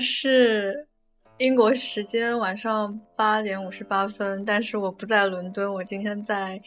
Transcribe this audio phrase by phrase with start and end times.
[0.00, 0.86] 是
[1.38, 6.60] 英国时间晚上八点五十八分，但是我不在伦敦，我今天在，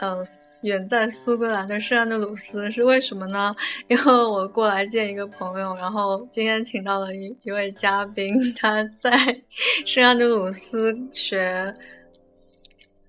[0.00, 0.24] 呃，
[0.62, 3.54] 远在苏格兰的圣安德鲁斯，是为什么呢？
[3.86, 9.12] 因为我过来见一个朋友，然后今天请到了一一位嘉宾，他在
[9.86, 11.72] 圣安德鲁斯学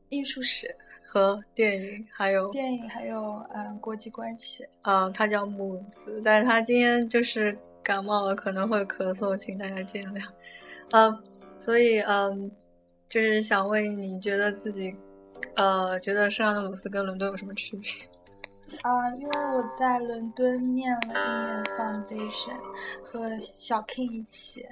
[0.09, 4.63] 艺术史和电影，还有电影，还有嗯国际关系。
[4.83, 10.23] 嗯，他叫木子，但是他今天就是感冒了，可能会咳嗽，请大家见谅。
[10.91, 11.23] 嗯，
[11.59, 12.51] 所以嗯，
[13.09, 14.95] 就是想问你觉得自己
[15.55, 17.91] 呃，觉得圣安德鲁斯跟伦敦有什么区别？
[18.83, 22.57] 啊，因为我在伦敦念了一年 foundation，
[23.03, 24.63] 和小 King 一起，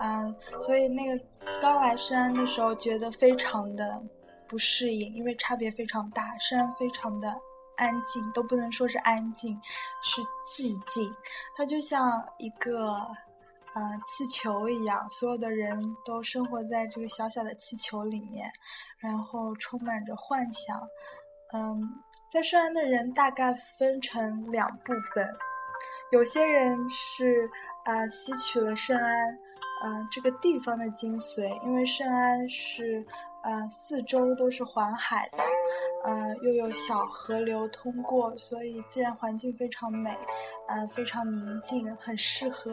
[0.00, 1.24] 嗯，所以那个
[1.60, 4.02] 刚来圣安的时候觉得非常的
[4.48, 7.32] 不适应，因为差别非常大，圣安非常的
[7.76, 9.60] 安静，都不能说是安静，
[10.02, 11.14] 是寂静，
[11.56, 13.06] 它就像一个。
[13.74, 18.50] 呃，气球一样，所有的人都生活在这个小小的气球里面，
[18.98, 20.80] 然后充满着幻想。
[21.52, 21.78] 嗯，
[22.32, 25.28] 在圣安的人大概分成两部分，
[26.10, 27.46] 有些人是
[27.84, 29.38] 啊吸取了圣安，
[29.84, 33.06] 嗯这个地方的精髓，因为圣安是。
[33.46, 35.38] 呃，四周都是环海的，
[36.02, 40.18] 呃，又有小河流通过，所以自然环境非常美，
[40.66, 42.72] 呃，非常宁静，很适合，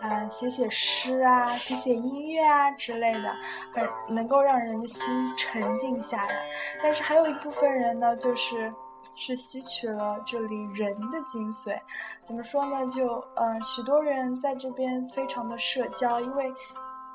[0.00, 3.34] 呃，写写诗啊，写写音乐啊之类的，
[3.74, 6.46] 很能够让人的心沉静下来。
[6.80, 8.72] 但是还有一部分人呢，就是
[9.16, 11.76] 是吸取了这里人的精髓，
[12.22, 12.86] 怎么说呢？
[12.92, 13.04] 就
[13.34, 16.54] 嗯，许多人在这边非常的社交，因为。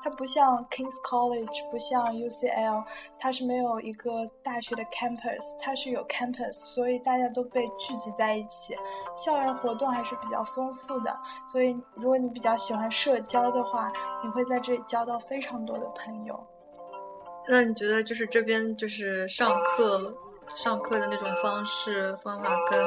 [0.02, 2.84] 它不像 Kings College，不像 UCL，
[3.18, 8.74] 它是没有一个大学的 campus，它是有 campus，所以大家都被聚集在一起，
[9.16, 11.16] 校园活动还是比较丰富的。
[11.46, 13.92] 所以如果你比较喜欢社交的话，
[14.24, 16.46] 你会在这里交到非常多的朋友。
[17.48, 20.14] 那你觉得就是这边就是上课
[20.54, 22.84] 上课的那种方式方法跟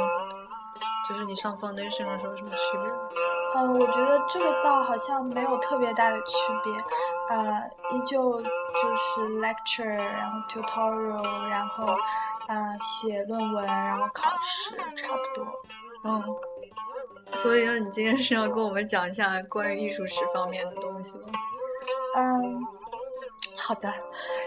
[1.10, 3.33] 就是你上 foundation 的时候有什么区别？
[3.56, 6.74] 嗯，我觉得这个倒好像没有特别大的区别，
[7.30, 11.86] 呃，依旧就是 lecture，然后 tutorial，然后
[12.48, 15.46] 啊写论文，然后考试，差不多。
[16.04, 16.36] 嗯，
[17.36, 21.26] 所以呢，你今天是要跟我们讲一下关于艺术史方面的东西吗？
[22.18, 22.60] 嗯，
[23.56, 23.94] 好的。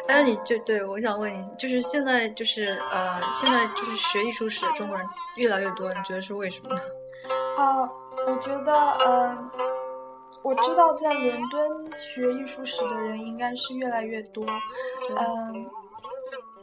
[0.09, 5.07] 那你就对我想问你，就是现在就是呃，现在就是学艺术史的中国人
[5.37, 6.81] 越来越多，你觉得是为什么呢？
[7.57, 7.89] 啊。
[8.37, 8.73] 我觉得，
[9.07, 9.51] 嗯，
[10.43, 14.45] 我知道在伦敦学艺术史的人应该是越来越多，
[15.17, 15.67] 嗯，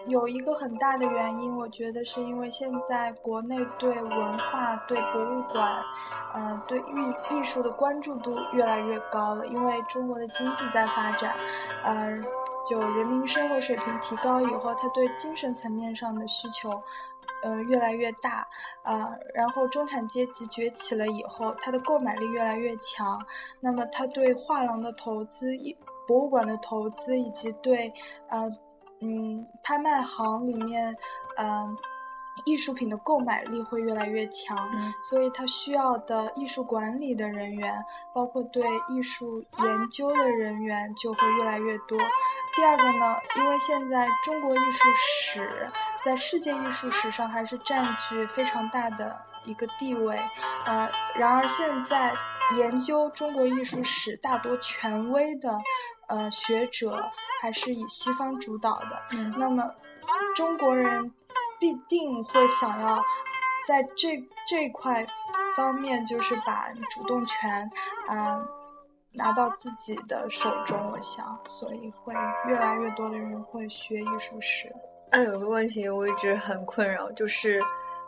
[0.05, 5.83] 有一个很大的原因，我觉得是因为现在国内对文化、对博物馆，
[6.35, 6.83] 嗯，对艺
[7.39, 11.35] 艺术的关注度越来越高了，因为中国的经济在发展，
[11.85, 12.23] 嗯，
[12.69, 16.79] 就人民生活水平提高以后，他对精神层面上的需求。
[17.43, 18.47] 呃，越来越大，
[18.83, 23.21] 啊，然后中产阶级崛起了以后，他的购买力越来越强，
[23.59, 25.47] 那么他对画廊的投资、
[26.07, 27.93] 博物馆的投资以及对，
[28.29, 28.49] 呃，
[29.01, 30.95] 嗯，拍卖行里面，
[31.37, 31.77] 嗯。
[32.45, 34.57] 艺术品的购买力会越来越强，
[35.03, 37.73] 所以它需要的艺术管理的人员，
[38.13, 41.97] 包括对艺术研究的人员就会越来越多。
[42.55, 45.69] 第二个呢，因为现在中国艺术史
[46.03, 49.15] 在世界艺术史上还是占据非常大的
[49.45, 50.19] 一个地位，
[50.65, 52.13] 呃，然而现在
[52.57, 55.57] 研究中国艺术史大多权威的，
[56.07, 57.09] 呃，学者
[57.41, 59.01] 还是以西方主导的，
[59.37, 59.63] 那么
[60.35, 61.13] 中国人。
[61.63, 63.01] 必定会想要
[63.65, 65.07] 在这这块
[65.55, 67.71] 方面，就是把主动权，
[68.09, 68.45] 嗯，
[69.13, 70.77] 拿到自己的手中。
[70.91, 72.13] 我想，所以会
[72.49, 74.69] 越来越多的人会学艺术史。
[75.11, 77.61] 哎，有个问题我一直很困扰，就是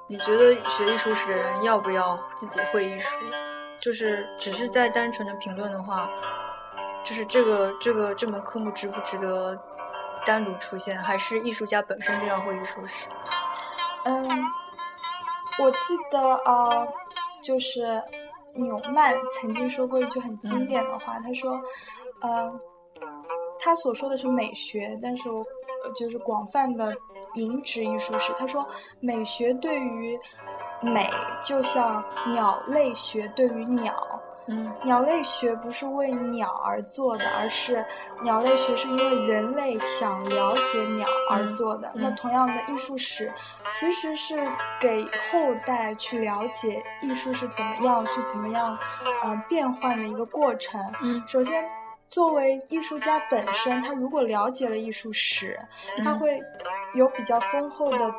[0.10, 3.16] 你觉得学艺术史的人要不要自己会艺术？
[3.80, 6.10] 就是只是在单纯的评论的话，
[7.06, 9.58] 就是这个这个这门科目值不值得
[10.26, 11.02] 单独出现？
[11.02, 13.08] 还是艺术家本身就要会艺术史？
[14.06, 14.28] 嗯，
[15.60, 16.88] 我记得呃，
[17.42, 18.02] 就是
[18.56, 21.60] 纽曼曾经说过一句很经典的话，他说，
[22.22, 22.60] 呃，
[23.60, 25.44] 他所说的是美学，但是我
[25.96, 26.96] 就是广泛的
[27.34, 28.32] 引指艺术史。
[28.38, 28.66] 他说，
[29.00, 30.20] 美学对于
[30.82, 31.10] 美，
[31.44, 34.15] 就像鸟类学对于鸟，
[34.48, 37.84] 嗯，鸟类学不是为鸟而做的，而是
[38.22, 41.92] 鸟类学是因为人类想了解鸟而做的。
[41.96, 43.34] 那同样的艺术史，
[43.72, 44.48] 其实是
[44.80, 48.78] 给后代去了解艺术是怎么样，是怎么样，
[49.26, 50.80] 嗯，变换的一个过程。
[51.02, 51.68] 嗯，首先，
[52.08, 55.60] 作为艺术家本身，他如果了解了艺术史，
[56.04, 56.40] 他会
[56.94, 58.12] 有比较丰厚的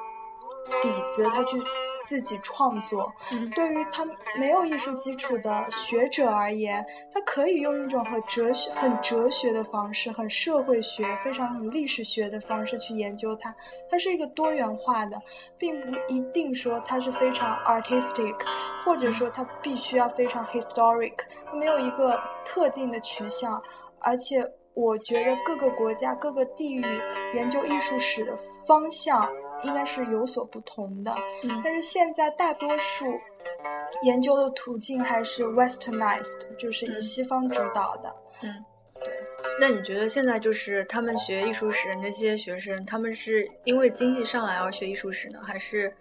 [0.83, 1.63] 底子，他去。
[2.03, 3.13] 自己创作，
[3.55, 4.07] 对于他
[4.39, 13.55] 没有艺术基础的学者而言，他可以用一种很哲学、很哲学的方式，很社会学、非常很历史学的方式去研究它。
[13.91, 15.21] 它是一个多元化的，
[15.59, 18.37] 并不一定说它是非常 artistic，
[18.85, 21.15] 或者说它必须要非常 historic，
[21.55, 23.63] 没有一个特定的取向。
[24.01, 24.45] 而且，
[24.75, 26.85] 我觉得各个国家、各个地域
[27.35, 29.29] 研究艺术史的方向。
[29.63, 31.15] 应该是有所不同的，
[31.45, 33.07] 嗯但是现在大多数
[34.03, 38.15] 研究的途径还是 westernized，就是以西方主导的。
[38.43, 38.65] 嗯，
[39.03, 39.13] 对。
[39.59, 45.95] 那你觉得现在就是他们学艺术史那些学生，他们是因为经济上来而学艺术史呢，还是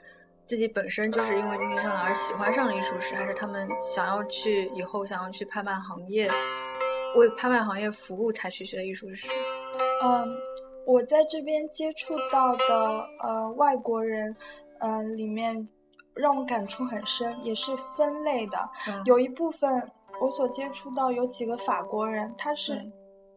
[0.45, 6.29] 自己本身就是因为经济上来而喜欢上了艺术史，还是他们想要去以后想要去拍卖行业，
[7.15, 9.27] 为拍卖行业服务才去学的艺术史？
[10.03, 10.37] 嗯。
[10.85, 14.35] 我在这边接触到的呃外国人，
[14.79, 15.67] 嗯，里面
[16.13, 18.57] 让我感触很深，也是分类的。
[19.05, 19.91] 有一部分
[20.21, 22.75] 我所接触到有几个法国人，他是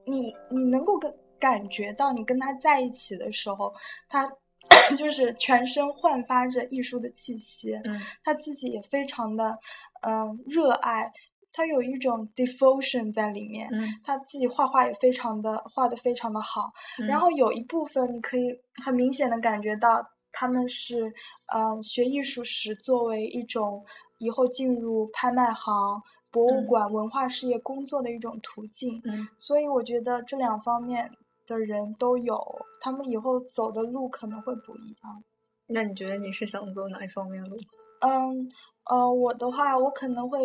[0.06, 3.72] 你你能够跟感觉到你跟他在一起的时候，
[4.08, 4.30] 他
[4.96, 7.72] 就是全身焕发着艺术的气息。
[7.84, 9.58] 嗯，他自己也非常的
[10.02, 11.12] 嗯热爱。
[11.58, 13.68] 他有一种 devotion 在里面，
[14.04, 16.70] 他自己画画也非常的画的非常的好。
[17.08, 20.00] 然后有一部分你可以很明显的感觉到，
[20.30, 21.12] 他们是
[21.46, 23.84] 呃学艺术史作为一种
[24.18, 26.00] 以后进入拍卖行、
[26.30, 29.02] 博物馆、文化事业工作的一种途径。
[29.36, 31.10] 所以我觉得这两方面
[31.44, 32.40] 的人都有，
[32.80, 35.24] 他们以后走的路可能会不一样。
[35.66, 37.56] 那你觉得你是想走哪一方面路？
[38.00, 38.48] 嗯
[38.84, 40.38] 呃，我的话，我可能会。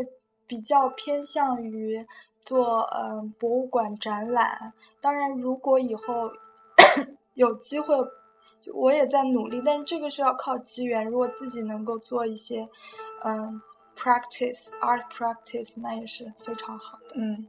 [0.45, 2.05] 比较偏向于
[2.41, 6.31] 做嗯博物馆展览，当然如果以后
[7.35, 7.95] 有机会，
[8.73, 11.05] 我也在努力，但是这个是要靠机缘。
[11.05, 12.67] 如果自己能够做一些
[13.23, 13.61] 嗯
[13.95, 17.15] practice art practice，那也是非常好的。
[17.15, 17.47] 嗯，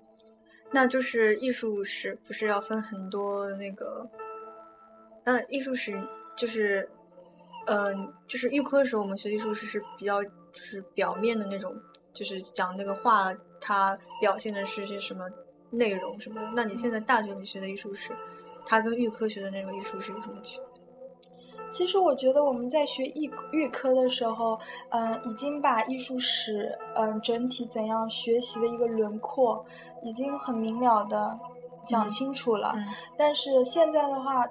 [0.70, 4.08] 那就是艺术史不是要分很多那个，
[5.24, 6.00] 嗯，艺术史
[6.36, 6.88] 就是
[7.66, 11.74] 嗯就是预科的时候我们学艺术史是比较就是表面的那种。
[12.14, 15.28] 就是讲那个画，它表现的是些什么
[15.70, 16.48] 内容什么的。
[16.54, 18.12] 那你现在大学里学的艺术史，
[18.64, 20.82] 它跟预科学的那种艺术史有什么区别？
[21.70, 24.56] 其实我觉得我们在学艺预科的时候，
[24.90, 29.66] 嗯，已经把艺术史，嗯，整体怎样学习的一个轮廓，
[30.00, 31.36] 已经很明了的
[31.84, 32.72] 讲清楚了。
[33.18, 34.46] 但是现在的话，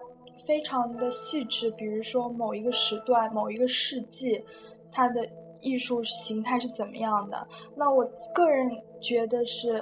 [0.46, 4.44] 非常的细致，比如说某一个时段、某一个世纪，
[4.92, 5.26] 它的。
[5.64, 7.48] 艺术形态是怎么样的？
[7.76, 8.06] 那我
[8.36, 8.70] 个人
[9.02, 9.82] 觉得是，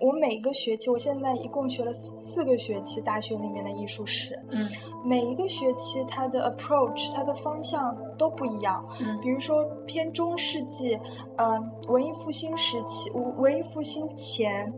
[0.00, 4.68] 我每个学期，我现在一共学了四个学期大学里面的艺术史，嗯，
[5.04, 10.98] 每一个学期它的 approach，它的方向都不一样，嗯，比如说偏中世纪，
[11.36, 14.72] 呃，文艺复兴时期，文艺复兴前。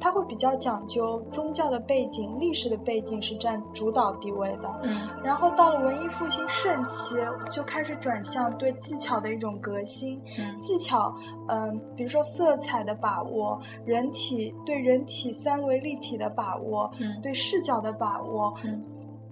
[0.00, 4.80] 它会比较讲究宗教的背景、历史的背景是占主导地位的。
[4.84, 7.16] 嗯，然后到了文艺复兴盛期，
[7.50, 10.20] 就开始转向对技巧的一种革新。
[10.38, 11.14] 嗯，技巧，
[11.48, 18.82] 嗯，比如说色彩的把握，人体对人体三维立体的把握，嗯，对视角的把握，嗯，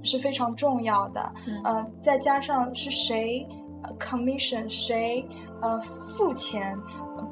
[0.03, 1.33] 是非常重要的。
[1.65, 3.47] 嗯，再加上是谁
[3.99, 5.25] ，commission 谁，
[5.61, 6.77] 呃，付钱，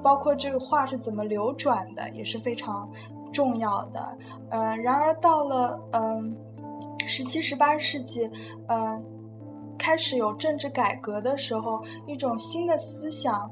[0.03, 2.89] 包括这个画是怎么流转的，也是非常。
[3.35, 4.17] 重要的，
[4.51, 6.37] 嗯，然而到了嗯
[7.05, 8.31] 十七、十八世纪，
[8.69, 9.05] 嗯，
[9.77, 13.51] 开始有政治改革的时候，一种新的思想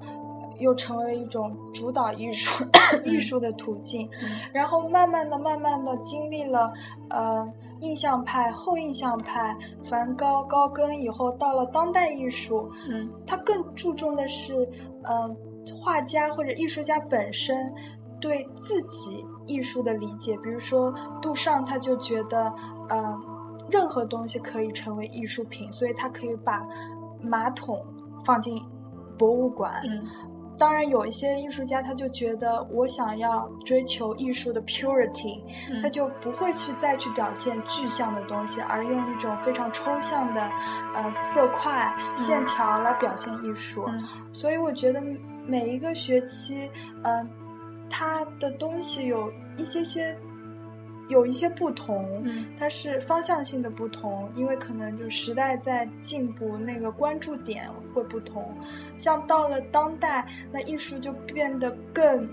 [0.59, 2.65] 又成为了一种主导艺术
[3.05, 4.09] 艺术的途径，
[4.53, 6.73] 然后慢慢的、慢慢的经历了
[7.11, 7.47] 呃
[7.81, 14.55] 印象派、后印象派、梵高、高更以后，到了当代艺术，嗯，它更注重的是
[15.03, 15.29] 呃
[15.77, 17.75] 画家或者艺术家本身
[18.21, 19.27] 对自己。
[19.46, 22.52] 艺术的理解，比如说杜尚，他就觉得，
[22.88, 23.20] 呃，
[23.70, 26.66] 任何东西可以成为艺术品，所以他可以把
[27.20, 27.84] 马桶
[28.25, 28.62] 放进
[29.18, 29.80] 博物馆。
[29.84, 30.06] 嗯，
[30.58, 35.40] 当然有一些艺术家，他就觉得我想要追求艺术的 purity，
[35.80, 40.42] 他就不会去再去表现具象的东西，而用一种非常抽象的，
[40.94, 43.87] 呃，色块、线条来表现艺术。
[44.32, 45.02] 所以我觉得
[45.46, 46.70] 每一个学期，
[47.02, 47.28] 嗯。
[47.92, 50.16] 它的东西有一些些。
[51.08, 52.25] 有一些不同，
[52.56, 58.56] 它是方向性的不同，因为可能就时代在进步，那个关注点会不同。
[58.96, 62.26] 像到了当代，那艺术就变得更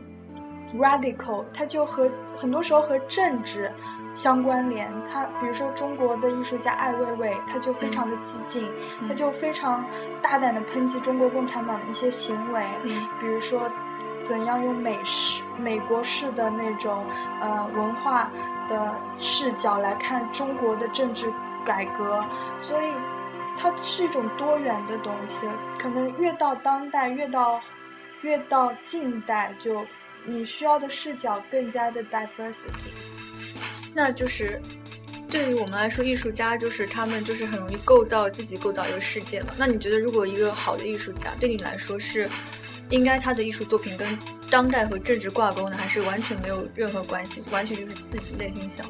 [0.77, 3.69] radical，它就和很多时候和政治
[4.13, 4.87] 相关联。
[5.11, 8.71] 它比如说中国的艺术家艾未未，他就非常的激进，
[9.09, 9.83] 他就非常
[10.21, 12.63] 大胆的抨击中国共产党的一些行为，
[13.19, 13.69] 比如说
[14.23, 17.05] 怎样用美式、美国式的那种
[17.41, 18.31] 呃文化。
[18.69, 21.33] 的视角来看中国的政治
[21.65, 22.23] 改革，
[22.59, 22.91] 所以
[23.57, 25.47] 它是一种多元的东西。
[25.79, 27.59] 可能越到当代，越到
[28.21, 29.83] 越到近代，就
[30.23, 32.91] 你需要的视角更加的 diversity。
[33.91, 34.61] 那就是
[35.31, 39.51] 对于我们来说，艺术家就是他们就是很容易构造自己构造一个世界嘛。
[39.57, 42.29] 那你觉得，如果一个好的艺术家对你来说是？
[42.89, 44.17] 应该他的艺术作品跟
[44.49, 47.43] 当代和政治挂钩呢，还是完全没有任何关系？
[47.51, 48.85] 完全就是自己内心想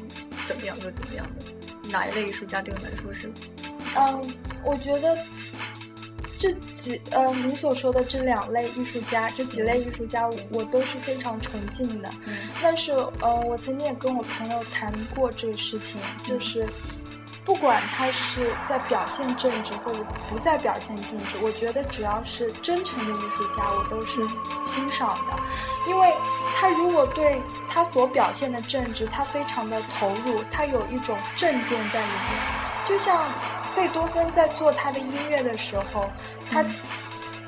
[0.46, 1.88] 怎么样就怎么样的？
[1.88, 3.30] 哪一类艺术家对你来说是？
[3.96, 4.22] 嗯，
[4.64, 5.18] 我觉得
[6.36, 12.10] 这几呃你所说的这两类艺术家，这几类艺术家我都是非常崇敬的。
[12.62, 16.66] 但是呃，我曾经也跟我朋友谈过这个事情，就是。
[17.44, 24.22] 不管他是在表现政治或者不在表现政治，我觉得只要是真诚的艺术家，我都是
[24.62, 25.32] 欣赏的。
[25.88, 26.12] 因为
[26.54, 32.40] 他如果对他所表现的政治，他非常的投入，他有一种正见在里面。
[32.86, 33.32] 就像
[33.74, 36.08] 贝多芬在做他的音乐的时候，
[36.50, 36.64] 他。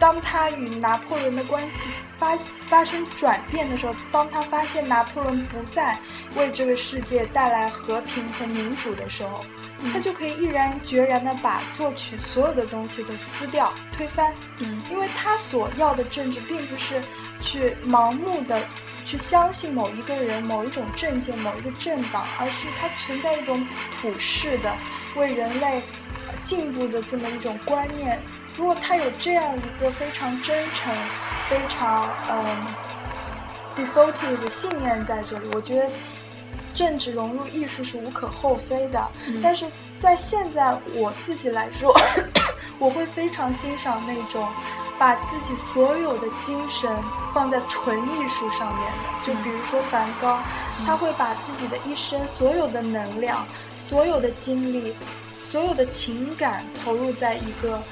[0.03, 2.37] 当他与拿破仑的关系发
[2.69, 5.97] 发生转变的时候，当他发现拿破仑不再
[6.35, 9.45] 为这个世界带来和平和民主的时候，
[9.93, 14.35] 他就可以毅然决然的把作曲所有的东西都撕掉、推翻。
[14.59, 17.01] 嗯，因为他所要的政治并不是
[17.41, 18.67] 去盲目的
[19.05, 23.65] 去相信某一个人、某一种政见、某一个政党，而是它存在一种
[24.01, 24.77] 普世的
[25.15, 25.81] 为人类
[26.41, 28.21] 进步的这么一种观念。
[28.57, 30.95] 如果他有这样一个非常真诚、
[31.49, 32.67] 非常嗯
[33.75, 35.91] devoted 的信念在这里，我觉得
[36.75, 39.11] 政治融入艺术是无可厚非的。
[39.43, 39.65] 但是
[39.99, 41.95] 在现在我自己来说，
[42.79, 44.47] 我会非常欣赏那种
[44.99, 46.95] 把自己所有的精神
[47.33, 49.25] 放在纯艺术上面的。
[49.25, 50.39] 就比如说梵高，
[50.87, 53.47] 他会把自己的一生所有的能量、
[53.79, 54.95] 所有的精力、
[55.43, 57.83] 所有的情感投入在一个。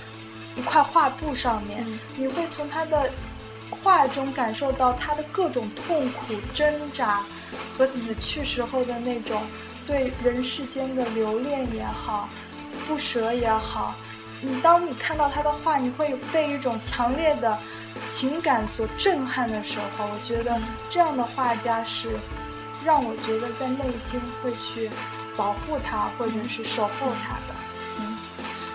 [0.57, 3.11] 一块画布上面，你会从他的
[3.71, 7.23] 画中感受到他的各种痛苦、挣扎
[7.77, 9.43] 和死去时候的那种
[9.87, 12.29] 对人世间的留恋也好、
[12.87, 13.95] 不舍也好。
[14.43, 17.57] 你当你看到他的画，你会被一种强烈的
[18.09, 22.09] 情感所震撼的时候，我觉得这样的画家是
[22.85, 24.91] 让我觉得在内心会去
[25.37, 27.55] 保护他，或者是守候他的。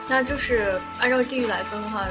[0.07, 2.05] 那就是按照地域来分的话，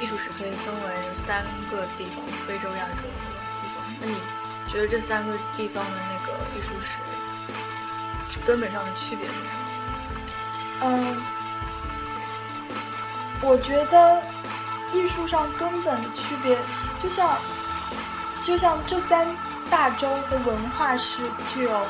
[0.00, 3.86] 艺术史可以分为三个地方：非洲、亚洲和西方。
[4.00, 4.20] 那你
[4.68, 6.98] 觉得这三个地方的那个艺术史
[8.44, 9.46] 根本上的区别是什么？
[10.82, 11.16] 嗯，
[13.42, 14.20] 我觉得
[14.92, 16.58] 艺术上根本的区别，
[17.00, 17.38] 就像
[18.42, 19.24] 就像这三
[19.70, 21.22] 大洲的文化是
[21.54, 21.86] 具有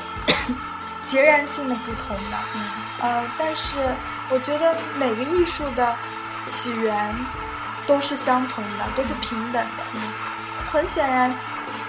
[1.03, 2.37] 截然性的不同的。
[2.53, 2.61] 嗯，
[3.01, 3.89] 呃，但是。
[4.29, 5.95] 我觉得每个艺术的
[6.41, 7.15] 起源
[7.85, 9.83] 都是相同的，都是平等的。
[10.71, 11.31] 很显然，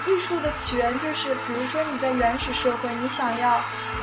[0.07, 3.59] 艺术的起源就是，比如说你在原始社会，你想要，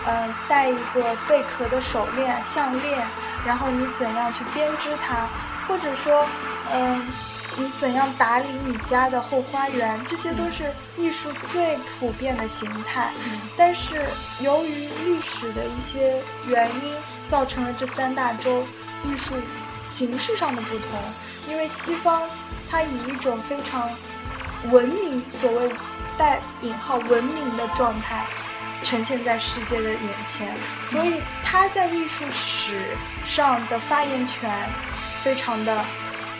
[0.06, 3.06] 嗯，戴一个贝壳的手链、项链，
[3.46, 5.28] 然后你怎样去编织它，
[5.66, 6.26] 或者说，
[6.72, 7.06] 嗯。
[7.58, 9.98] 你怎样打理你家的后花园？
[10.04, 13.10] 这些都是艺术最普遍的形态。
[13.56, 14.04] 但是
[14.40, 16.94] 由于历史的一些原因，
[17.28, 18.66] 造成了这三大洲
[19.04, 19.34] 艺术
[19.82, 20.98] 形式上的不同。
[21.48, 22.28] 因为西方
[22.70, 23.88] 它以一种非常
[24.70, 25.70] 文明，所谓
[26.16, 28.24] 带引号文明的状态
[28.82, 30.54] 呈现在世界的眼前，
[30.84, 32.80] 所以它在艺术史
[33.24, 34.50] 上的发言权
[35.22, 35.84] 非常的。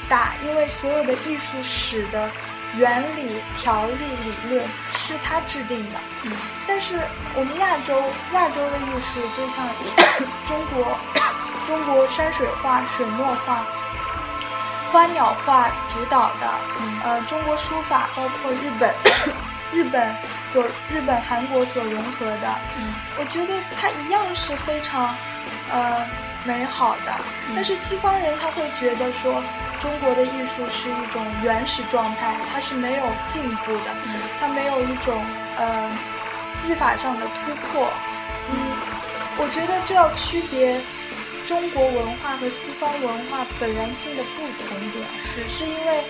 [0.09, 2.31] 大，因为所有的艺术史的
[2.77, 4.65] 原理、条例、理论
[4.97, 5.99] 是他制定的。
[6.25, 6.33] 嗯，
[6.67, 7.01] 但是
[7.35, 8.03] 我们亚洲，
[8.33, 9.67] 亚洲的艺术就像
[10.45, 10.99] 中国，
[11.67, 13.67] 中国山水画、水墨画、
[14.93, 16.55] 花鸟画主导的。
[16.81, 18.95] 嗯，呃，中国书法，包括日本，
[19.73, 20.15] 日本
[20.47, 22.55] 所日本、韩国所融合的。
[22.79, 25.15] 嗯，我觉得它一样是非常，
[25.73, 26.05] 呃。
[26.47, 27.13] 美好的，
[27.57, 29.43] 但是西方人他会觉得说，
[29.79, 33.95] 中国的艺术是一种原始状态，它是没有进步的，
[34.41, 35.23] 它没有一种
[35.59, 35.91] 呃
[36.55, 37.89] 技法上的突破。
[38.51, 38.57] 嗯，
[39.39, 40.81] 我觉得这要区别
[41.45, 46.05] 中国文化和西方文化本源性的不同点，是因为。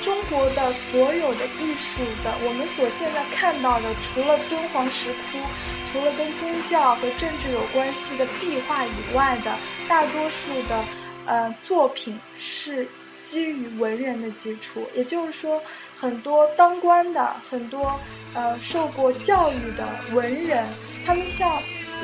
[0.00, 5.36] 中国的所有的艺术的，我们所现在看到的，除了敦煌石窟，
[5.84, 9.54] 除了跟宗教和政治有关系的壁画以外的，
[9.86, 10.82] 大多数的，
[11.26, 12.86] 呃，作品是
[13.20, 14.86] 基于文人的基础。
[14.94, 15.62] 也就是说，
[15.98, 17.98] 很多当官的，很多
[18.34, 20.66] 呃受过教育的文人，
[21.06, 21.50] 他们像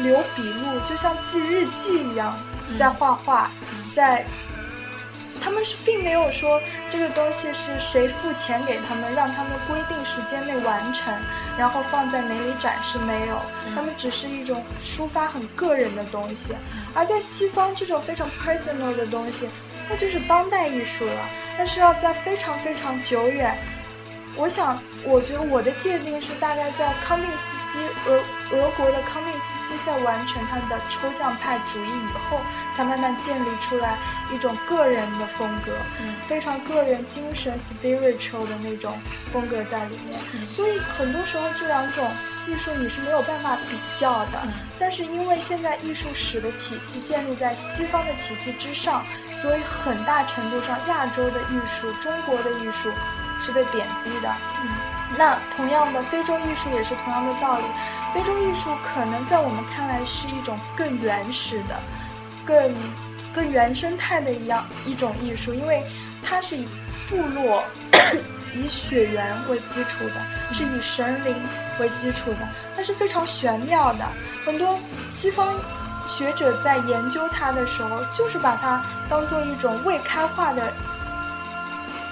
[0.03, 2.37] 留笔录，就像记日记一样，
[2.79, 3.51] 在画画，
[3.95, 4.25] 在。
[5.41, 11.13] 他们是并没有说这个东西是谁付钱给他们，让他们规定时间内完成，
[11.59, 13.41] 然后放在哪里展示没有，
[13.75, 16.55] 他们只是一种抒发很个人的东西。
[16.95, 19.49] 而在西方，这种非常 personal 的东西，
[19.89, 21.29] 那就是当代艺术了，
[21.59, 23.57] 那是要在非常非常久远。
[24.37, 32.39] 我想，我觉得我的界定是大概在康定斯基，俄俄国的康定斯基在完成他的抽象派主义以后，
[32.77, 33.97] 才慢慢建立出来
[34.31, 38.93] 一种个人的风格，嗯非常个人精神 spiritual 的那种
[39.33, 40.21] 风格在里面。
[40.45, 42.07] 所以很多时候这两种
[42.47, 44.43] 艺术你是没有办法比较的。
[44.79, 49.03] 但是因为现在艺术史的体系建立在西方的体系之上，
[49.33, 52.91] 所以很大程度上亚洲的艺术、中国的艺术。
[53.41, 54.29] 是被贬低的，
[54.63, 54.69] 嗯，
[55.17, 57.65] 那同样的，非洲艺术也是同样的道理。
[58.15, 61.77] 非洲艺术可能在我们看来是一种更原始的、
[62.45, 62.75] 更
[63.35, 65.83] 更原生态的一样一种艺术，因为
[66.25, 66.67] 它是以
[67.11, 67.63] 部落、
[68.55, 70.15] 以血缘为基础的，
[70.55, 71.37] 是以神灵
[71.79, 74.05] 为基础的，它是非常玄妙的。
[74.45, 74.79] 很多
[75.09, 75.55] 西方
[76.09, 80.73] 学者在研究它的时候，就是把它当做一种未开化的。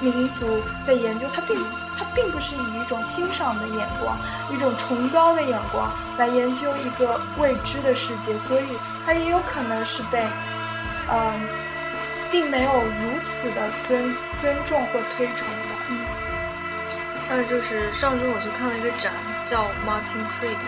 [0.00, 1.56] 民族在研究它，并
[1.96, 4.18] 它并不是以一种欣赏的眼光、
[4.52, 8.64] 一种崇高的眼光来研究一个未知的世界，所以
[9.06, 10.26] 它也有可能是被，
[11.08, 11.48] 嗯，
[12.30, 15.74] 并没有如此的尊尊重或推崇的。
[15.90, 15.98] 嗯，
[17.28, 19.12] 那就是上周我去看了一个展，
[19.48, 20.58] 叫 Martin Creed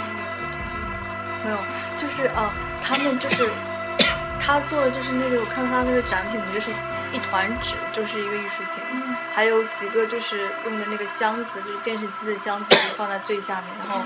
[1.44, 1.58] 那个没有，
[1.98, 3.50] 就是啊，他们就是
[4.40, 6.70] 他做的就是那个，我看他那个展品就是。
[7.16, 14.04] 一团纸就是一个艺术品，还有几个就是用的那个箱子，就是电视机的箱子放在最下面，然后，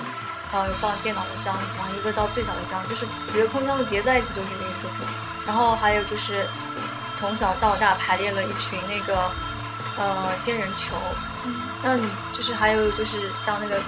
[0.52, 5.06] 然后有放电脑的箱子，然后一个到最小的箱，就是几个空箱子叠在一起就是一个艺术品。
[5.44, 6.46] 然后还有就是
[7.16, 9.28] 从小到大排列了一群那个
[9.98, 10.94] 呃仙人球，
[11.82, 13.82] 那你就是还有就是像那个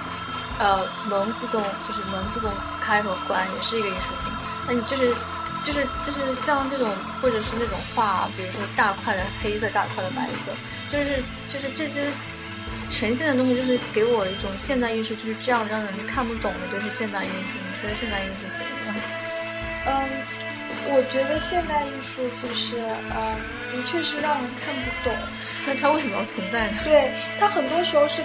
[0.59, 4.33] 呃门自动就是门自动开和关也是一个艺术品，
[4.67, 5.15] 那你就是。
[5.63, 10.51] 就是就是像这种，或者是那种画，比如说大块的黑色，大块的白色，
[10.91, 12.03] 就是就是这些
[12.91, 17.57] 呈现的东西，就是给我一种现代艺术就是这样让人看不懂的，就是现代艺术。
[17.63, 18.33] 你觉得现代艺术
[18.85, 19.05] 怎么样？
[19.87, 20.09] 嗯，
[20.91, 22.77] 我觉得现代艺术就是
[23.15, 23.35] 呃，
[23.71, 25.15] 的确是让人看不懂。
[25.65, 26.77] 那它为什么要存在呢？
[26.83, 28.21] 对，它很多时候是，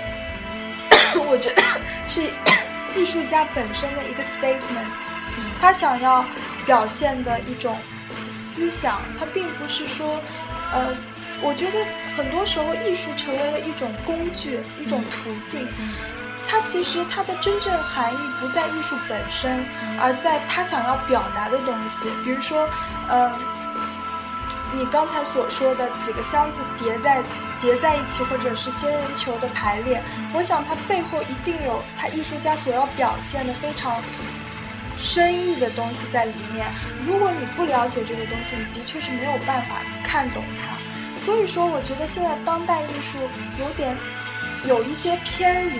[1.23, 1.63] 我觉得
[2.09, 2.21] 是
[2.99, 4.91] 艺术家本身的一个 statement，
[5.61, 6.25] 他想要。
[6.69, 7.75] 表现的一种
[8.31, 10.07] 思想，它并不是说，
[10.71, 10.95] 呃，
[11.41, 11.79] 我觉得
[12.15, 15.67] 很多时候艺术成为了一种工具，一种途径。
[16.47, 19.65] 它其实它的真正含义不在艺术本身，
[19.99, 22.07] 而在他想要表达的东西。
[22.23, 22.69] 比如说，
[23.09, 23.33] 呃，
[24.75, 27.23] 你刚才所说的几个箱子叠在
[27.63, 30.03] 叠在一起，或者是仙人球的排列，
[30.35, 34.03] 我想它背后一定有他艺术家所要表现的非常。
[34.99, 36.67] 深意的东西在里面。
[37.05, 40.77] 如果你不了解这个东西，你的确是没有办法看懂它。
[41.25, 43.19] 所以说，我觉得现在当代艺术
[43.59, 43.97] 有点
[44.67, 45.79] 有一些偏离。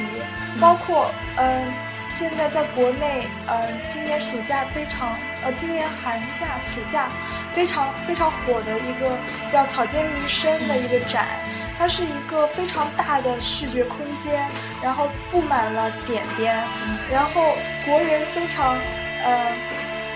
[0.61, 1.73] 包括，嗯，
[2.09, 5.13] 现在在国内，嗯，今年暑假非常，
[5.45, 7.09] 呃，今年寒假、暑假
[7.55, 9.17] 非常非常火的一个
[9.51, 11.29] 叫“草间弥生”的一个展。
[11.79, 14.49] 它是一个非常大的视觉空间，
[14.83, 16.57] 然后布满了点点，
[17.13, 17.55] 然后
[17.87, 18.77] 国人非常。
[19.25, 19.53] 呃，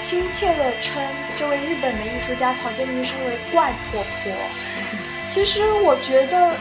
[0.00, 1.02] 亲切地称
[1.36, 4.32] 这位日本的艺术家草间弥生为“怪婆婆”。
[5.28, 6.54] 其实我觉得，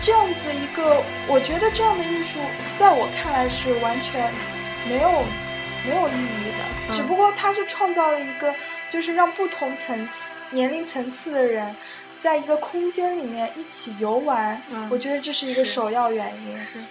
[0.00, 2.38] 这样子一个，我觉得这样的艺术，
[2.76, 4.32] 在我看来是完全
[4.88, 5.24] 没有
[5.86, 6.92] 没有意义的。
[6.92, 8.54] 只不过它是创造了一个，
[8.90, 11.74] 就是让不同层次、年龄层次的人，
[12.18, 14.60] 在一个空间里面一起游玩。
[14.90, 16.58] 我觉得这是一个首要原因。
[16.58, 16.82] 是。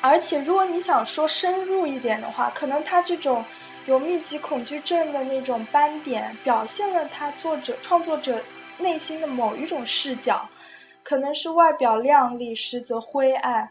[0.00, 3.44] 而且，如果你想说深入一点的话，可能他这种。
[3.86, 8.42] 有密集恐惧症的那种斑点，表现了他作者创作者
[8.78, 10.48] 内心的某一种视角。
[11.04, 13.70] 可能是外表亮丽，实则灰暗。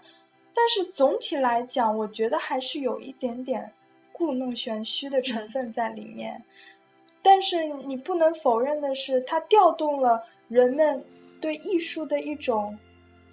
[0.54, 3.70] 但是总体来讲，我觉得还是有一点点
[4.14, 6.42] 故弄玄虚的成分在里面。
[7.22, 11.04] 但是你不能否认的是，它调动了人们
[11.42, 12.78] 对艺术的一种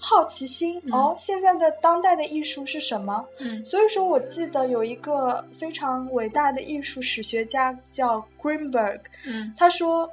[0.04, 0.82] 好奇心。
[0.90, 3.24] 哦，现在的当代的艺术是什么？
[3.38, 10.10] 嗯，所以说我记得有一个非常伟大的艺术史学家叫 Greenberg，嗯，他说，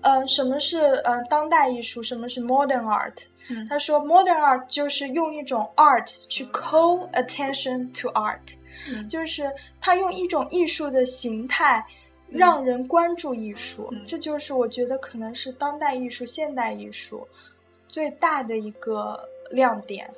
[0.00, 2.02] 嗯，什么是嗯当代艺术？
[2.02, 3.14] 什么是 modern art？
[3.52, 8.54] 嗯他说，modern art 就是用一种 art 去 call attention to art，、
[8.88, 11.84] 嗯就是他用一种艺术的形态
[12.28, 13.88] 让人关注艺术。
[13.92, 17.26] 嗯这就是我觉得可能是当代艺术、现代艺术
[17.90, 20.08] 最大的一个亮点。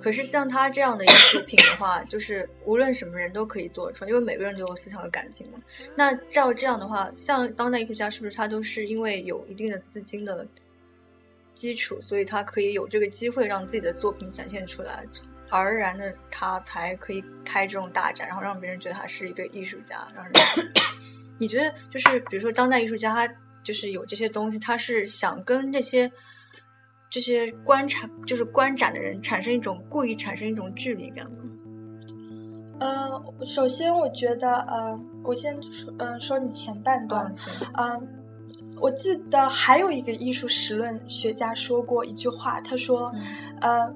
[0.00, 5.58] 可是像他这样的艺术品的话，就是无论什么人都可以做出来，因为每个人都有思想和感情嘛。
[5.94, 10.46] 那照这样的话，像当代艺术家是不是他都是因为有一定的资金的
[11.54, 15.06] 基础，所以他可以有这个机会让自己的作品展现出来，
[15.48, 20.32] 而然的他才可以开这种大展，然后让别人觉得他是一个艺术家，让人。
[21.38, 26.10] 你觉得就是比如说当代艺术家，他就是有这些东西，他是想跟这些
[27.12, 31.36] 这些观察就是观展的人产生一种故意产生一种距离感吗？
[32.80, 37.30] 呃，首先我觉得，呃，我先说，嗯、说你前半段，
[37.74, 38.08] 嗯，
[38.80, 43.22] 我记得还有一个艺术史论学家说过一句话，他说，嗯。
[43.60, 43.94] 呃，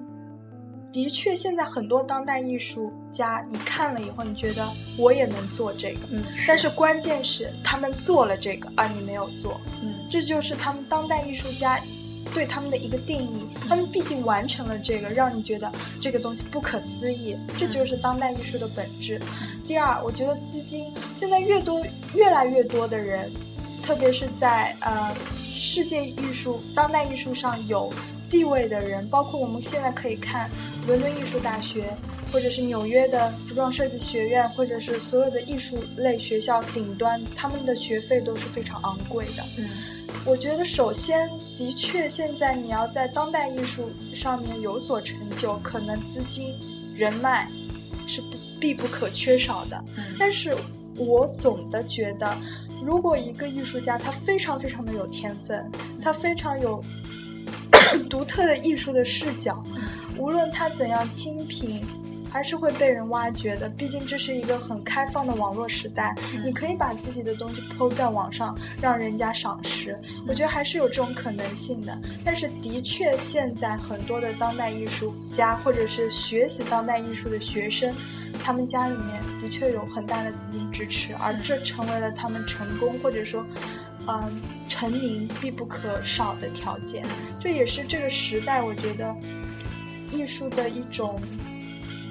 [0.92, 4.62] 的确，现在很多当代艺术家，你看了以后，你觉得
[4.98, 9.94] 我也能做这个，嗯，但是关键是他们做了这个，而你没有做，嗯。
[10.10, 11.80] 这就是他们当代艺术家
[12.34, 13.46] 对他们的一个定义。
[13.68, 19.20] 他们毕竟完成了这个，让你觉得这个东西不可思议，这就是当代艺术的本质。
[19.66, 21.84] 第二，我觉得资金现在越多，
[22.14, 23.30] 越来越多的人，
[23.82, 27.92] 特别是在呃世界艺术、当代艺术上有
[28.30, 30.48] 地位的人，包括我们现在可以看
[30.86, 31.96] 伦敦艺术大学，
[32.32, 39.42] 或者是纽约的服装设计学院，或者是所有的艺术类学校顶端，他们的学费都是非常昂贵的。
[39.58, 39.68] 嗯
[40.26, 46.52] 我觉得首先，的确，现在你要在当代艺术上面有所成就，可能资金、
[46.96, 47.46] 人脉
[48.08, 49.80] 是不必不可缺少的。
[49.96, 50.56] 嗯但是
[50.96, 52.36] 我总的觉得，
[52.82, 55.70] 如果一个艺术家他非常非常的有天分，
[56.02, 56.82] 他非常有
[58.10, 59.62] 独特的艺术的视角，
[60.18, 61.80] 无论他怎样清贫，
[62.36, 63.66] 还是会被人挖掘的。
[63.70, 69.98] 毕竟这是一个很开放的网络时代，嗯你可以把自己的东西抛在网上，让人家赏识。
[70.28, 71.98] 我觉得还是有这种可能性的。
[72.22, 77.94] 但是的确，现在很多的当代艺术家或者是学习当代艺术的学生，
[78.44, 83.46] 他们家里面的确有很大的资金支持，而这成为了他们成功或者说，
[84.08, 87.02] 嗯，成名必不可少的条件。
[87.40, 89.16] 这也是这个时代，我觉得
[90.12, 91.18] 艺术的一种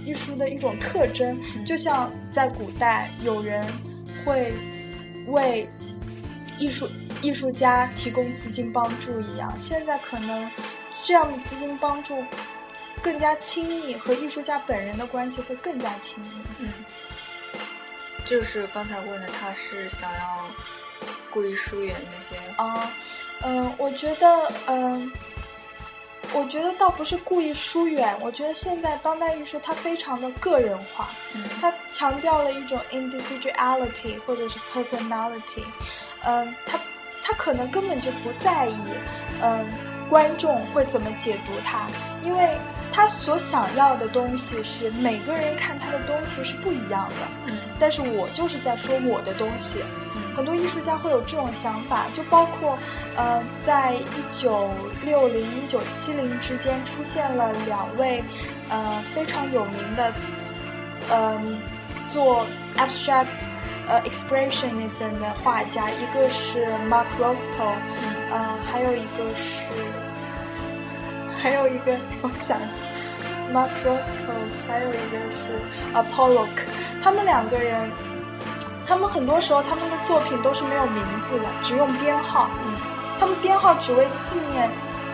[0.05, 1.37] 艺术的一种特征。
[1.65, 3.65] 就像在古代，有人
[4.23, 4.53] 会
[5.27, 5.67] 为
[6.59, 6.87] 艺术
[7.21, 10.49] 艺术家提供资金帮助一样，现在可能
[11.03, 12.23] 这样的资金帮助
[13.01, 16.29] 更加亲密，和艺术家本人的关系会更加亲密。
[16.59, 16.69] 嗯，
[18.25, 20.45] 就是刚才问的，他是想要
[21.29, 22.91] 故意疏远那些啊，
[23.41, 25.11] 嗯，我觉得，嗯，
[26.35, 35.63] 我觉得倒不是故意疏远，我觉得现在当代艺术它非常的个人化，嗯它强调了一种 individuality 或者是 personality，
[36.25, 36.77] 嗯，它
[37.23, 38.75] 它可能根本就不在意，
[39.41, 39.65] 嗯，
[40.09, 41.87] 观众会怎么解读它，
[42.21, 42.57] 因为
[42.91, 47.15] 他所想要的东西是每个人看他的东西是不一样的，
[47.47, 47.57] 嗯。
[47.79, 50.04] 但是我就是在说我的东西，嗯
[50.35, 52.77] 很多艺术家会有这种想法，就包括，
[53.15, 54.69] 呃，在一九
[55.05, 58.21] 六零、一九七零之间出现了两位，
[58.69, 60.13] 呃，非常有名的，
[61.09, 61.57] 嗯、
[62.09, 62.45] 做
[62.77, 63.47] abstract
[63.87, 69.61] 呃 expressionism 的画家，一个是 Mark Roscoe，嗯呃，还有一个是，
[71.41, 72.57] 还有一个我想
[73.53, 75.59] ，Mark Roscoe，还有一个是
[75.93, 76.65] 呃 Pollock，
[77.01, 77.89] 他们两个人。
[78.87, 82.47] 他们很多时候他们的作品都是没有名字的，只用编号。
[82.65, 82.75] 嗯。
[83.19, 84.69] 他们编号只为纪念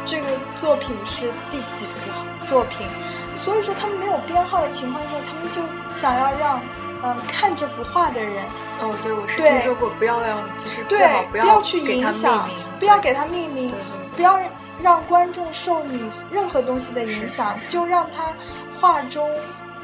[0.05, 2.11] 这个作品是第几幅
[2.43, 2.87] 作品，
[3.35, 5.61] 所以说他们没有编号的情况下，他们就
[5.93, 6.59] 想要让
[7.03, 8.43] 嗯看这幅画的人
[8.81, 13.71] 哦，对，我是听说过，不要让，就是最对好不要去影响，，不要给他命名。
[14.13, 14.37] 不要
[14.81, 18.33] 让观众受你任何东西的影响，就让他
[18.79, 19.29] 画中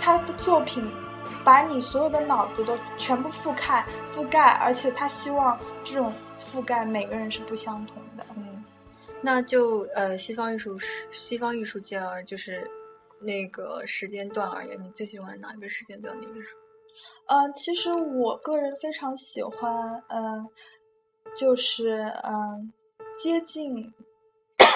[0.02, 0.92] 他的作品
[1.48, 8.26] 把你所有的脑子都全部覆盖覆盖，而且他希望这种覆盖每个人是不相同的。
[8.36, 8.66] 嗯，
[9.22, 12.70] 那就呃，西方艺术史、西方艺术界而就是
[13.22, 16.58] 那个时间段而言，你最喜欢哪一个时间段的艺术？
[17.28, 20.46] 嗯，其实我个人非常喜欢，嗯，
[21.34, 22.74] 就是嗯，
[23.16, 23.94] 接近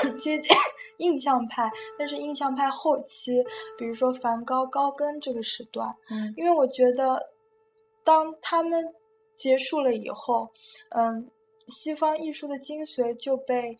[0.19, 0.51] 接近
[0.97, 3.43] 印象派，但是印象派后期，
[3.77, 7.19] 比如说梵高、高更这个时段，嗯，因为我觉得
[8.03, 8.83] 当他们
[9.35, 10.51] 结束了以后，
[10.89, 11.29] 嗯，
[11.67, 13.77] 西方艺术的精髓就被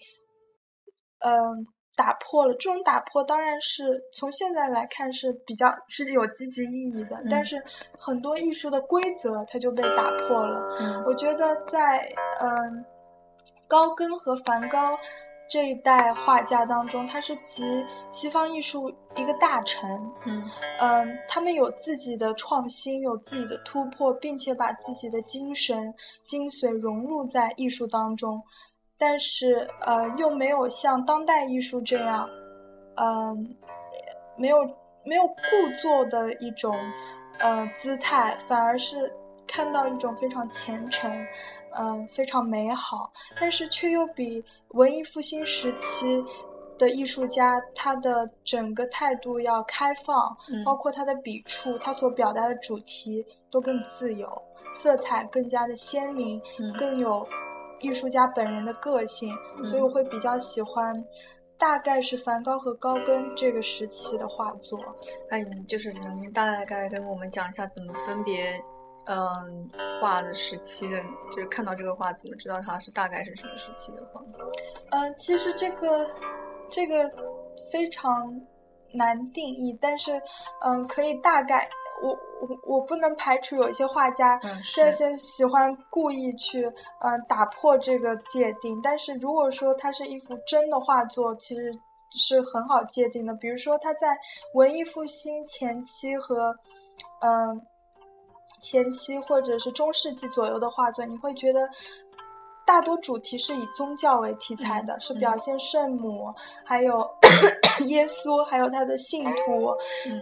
[1.20, 1.68] 嗯。
[1.94, 7.22] 打破了这种打破，当然是从现在来看是比较是有积极意义的。
[7.30, 7.62] 但是
[8.00, 11.04] 很多艺术的规则它就被打破了。
[11.06, 12.86] 我觉得在嗯
[13.68, 14.98] 高更和梵高
[15.52, 20.10] 这一代画家当中，他是集西方艺术一个大成。
[20.26, 28.42] 嗯嗯，他们有自己的创新，有自己的突破，并且把自己的精神精髓融入在艺术当中。
[28.98, 32.30] 但是，呃，又没有像当代艺术这样，
[32.96, 33.58] 嗯，
[34.38, 34.56] 没有
[35.04, 36.74] 没有故作的一种，
[37.40, 39.14] 呃，姿态，反而是
[39.46, 41.12] 看到一种非常虔诚，
[41.78, 46.24] 嗯，非常美好，但是却又比文艺复兴时期
[46.78, 54.30] 的艺术家他的整个态度要开放，包括他的笔触，他所表达的主题都更自由，
[54.74, 56.42] 色彩更加的鲜明，
[56.78, 57.28] 更有。
[57.84, 61.04] 艺术家本人的个性，所以我会比较喜欢，
[61.58, 64.80] 大概是梵高和高更这个时期的画作。
[65.28, 68.64] 那你就是能大概跟我们讲一下怎么分别，
[69.06, 74.22] 嗯，画的时期的，就是看到这个画怎么知道它是大概是什么时期的画？
[74.92, 76.10] 嗯，其实这个
[76.70, 77.10] 这个
[77.72, 78.40] 非常
[78.94, 80.22] 难定义，但是
[80.66, 81.70] 嗯，可以大概。
[82.04, 82.10] 我
[82.42, 84.40] 我我不能排除有一些画家，
[84.74, 86.66] 这些喜欢故意去
[87.02, 88.82] 嗯打破这个界定。
[88.82, 91.72] 但是如果说它是一幅真的画作，其实
[92.16, 93.36] 是很好界定的。
[93.36, 94.18] 比如说他在
[94.56, 96.52] 文艺复兴前期和
[97.20, 97.62] 嗯
[98.62, 101.70] 前期或者是中世纪左右的画作，你会觉得。
[102.64, 107.00] 大多主题是以宗教为题材的，是表现圣母，还有
[107.88, 109.76] 耶稣，还有他的信徒，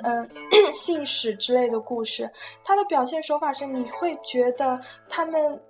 [0.03, 0.27] 嗯，
[0.73, 2.27] 信使之类的故事。
[2.63, 5.61] 他的表现手法是，你会觉得他们，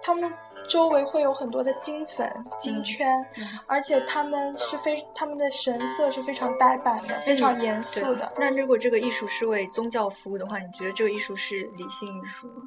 [0.00, 0.32] 他们
[0.68, 3.24] 周围会有很多的金粉、金圈，
[3.66, 8.32] 而且他们是非，他们的神色是非常呆板的，非常严肃的。
[8.38, 12.62] 那如果这个艺术是为宗教服务的话，你觉得这个艺术是理性艺术吗？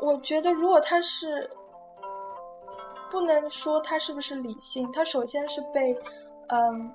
[0.00, 1.50] 我觉得，如果它是。
[3.10, 5.98] 不能说它是不是理性，它首先是被，
[6.48, 6.94] 嗯，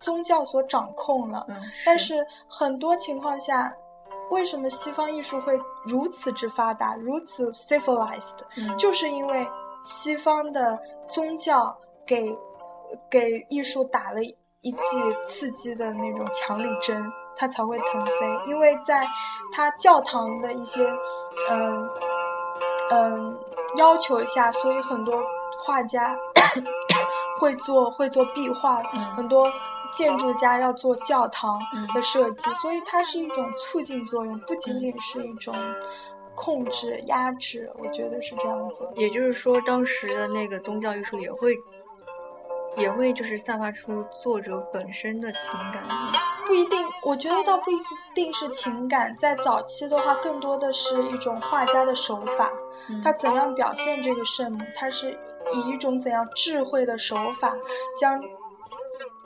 [0.00, 1.46] 宗教所掌控了。
[1.48, 3.72] 嗯，但是很多情况下，
[4.32, 8.38] 为什么西方艺术会如此之发达，如此 civilized？
[8.56, 9.46] 嗯，就是因为
[9.82, 12.36] 西方的宗教给
[13.10, 14.20] 给艺术打了
[14.62, 14.78] 一剂
[15.22, 17.04] 刺激的那种强力针，
[17.36, 18.12] 它才会腾飞。
[18.48, 19.06] 因为在
[19.52, 20.84] 它教堂的一些，
[21.50, 21.90] 嗯，
[22.90, 23.38] 嗯。
[23.76, 25.24] 要求下，所以很多
[25.64, 26.14] 画家
[27.40, 28.82] 会做会做壁画，
[29.16, 29.50] 很多
[29.92, 31.60] 建筑家要做教堂
[31.94, 35.54] 的设计，所以它是一种促进作用，不仅仅是一种
[36.34, 37.70] 控制压制。
[37.78, 38.90] 我觉得是这样子。
[38.96, 41.56] 也就是说，当时的那个宗教艺术也会。
[42.74, 45.84] 也会就是散发出作者本身的情感，
[46.46, 47.78] 不一定，我觉得倒不一
[48.14, 52.50] 定是情感，在早期的话，更多的是一种画家的手法，
[53.04, 55.10] 他怎样表现这个圣母，他是
[55.52, 57.54] 以一种怎样智慧的手法
[57.98, 58.18] 将。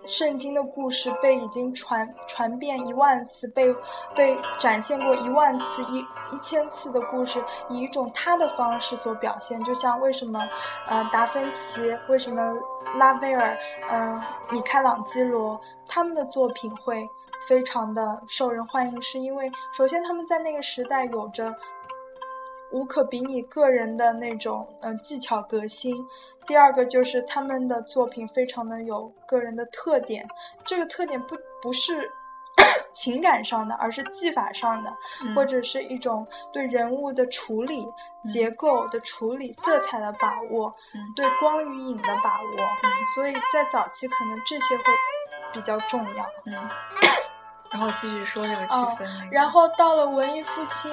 [0.06, 3.74] 圣经的故事被已经传传遍一万次，被
[4.14, 5.98] 被展现过一万次、一
[6.34, 9.62] 一千次的故事，以一种他的方式所表现。
[9.64, 10.40] 就像为什么，
[10.86, 12.54] 呃，达芬奇，为什么
[12.96, 13.56] 拉斐尔，
[13.90, 17.08] 嗯，米开朗基罗，他们的作品会
[17.48, 21.52] 非常的受人欢迎，是因为首先他们在那个时代有着。
[22.72, 25.96] 无可比拟个人的那种嗯技巧革新，
[26.46, 30.26] 第二个就是他们的作品非常的有个人的特点，
[30.64, 32.08] 这个特点不不是
[32.92, 34.92] 情感上的，而是技法上的，
[35.34, 37.86] 或者是一种对人物的处理、
[38.28, 40.74] 结构的处理、色彩的把握，
[41.14, 42.50] 对光与影的把握，
[43.14, 44.84] 所以在早期可能这些会
[45.52, 46.26] 比较重要。
[47.76, 49.06] 然后继续说这个区分。
[49.30, 50.90] 然后到了文艺复兴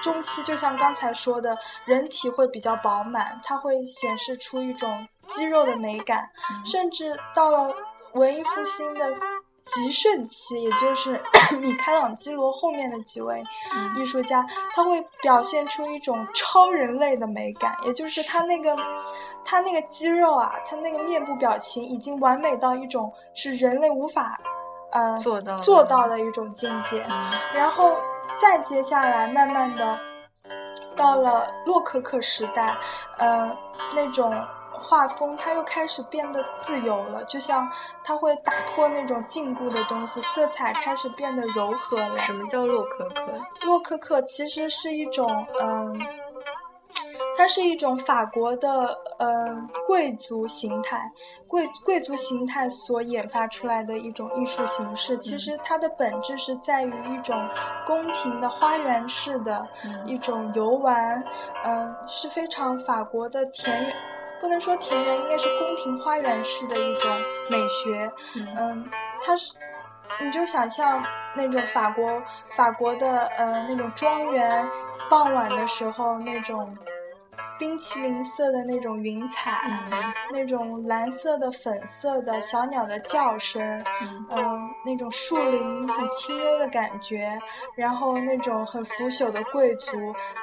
[0.00, 6.26] 中期，就像刚才说的，人体会比较饱满，它会显示出一种肌肉的美感。
[6.64, 7.70] 甚至到了
[8.14, 9.04] 文艺复兴的
[9.66, 11.22] 极盛期，也就是
[11.60, 13.44] 米开朗基罗后面的几位
[13.98, 18.74] 艺术家，他会表现出一种超人类的美感，也就是他那个
[19.44, 24.40] 他那个肌肉啊，他那个面部表情已经完美到一种是人类无法
[24.92, 27.04] 呃做到做到的一种境界。
[27.54, 27.96] 然后
[28.40, 29.98] 再接下来，慢慢的
[30.96, 32.76] 到了洛可可时代，
[33.18, 33.56] 呃，
[33.94, 34.32] 那种。
[34.80, 37.68] 画风，它又开始变得自由了，就像
[38.04, 42.16] 它会打破那种禁锢的东西，色彩开始变得柔和了。
[42.18, 43.66] 什么叫洛可可？
[43.66, 46.00] 洛可可其实是一种，嗯，
[47.38, 51.00] 它是一种法国的，嗯，贵族形态，
[51.46, 55.16] 贵贵族形态所研发出来的一种艺术形式。
[55.18, 57.40] 其实它的本质是在于一种
[57.86, 59.64] 宫廷的花园式的
[60.04, 61.22] 一种游玩，
[61.62, 63.94] 嗯，是非常法国的田园。
[64.40, 67.08] 不能说田园，应该是宫廷花园式的一种
[67.48, 68.12] 美学。
[68.56, 68.84] 嗯，
[69.22, 69.52] 它是，
[70.20, 71.00] 你就想象
[71.36, 72.20] 那种法国
[72.56, 74.68] 法国的呃那种庄园，
[75.08, 76.76] 傍晚的时候那种
[77.58, 79.60] 冰淇淋色的那种云彩，
[80.32, 83.60] 那种蓝色的粉色的小鸟的叫声，
[84.30, 87.38] 嗯，那种树林很清幽的感觉，
[87.74, 89.90] 然后那种很腐朽的贵族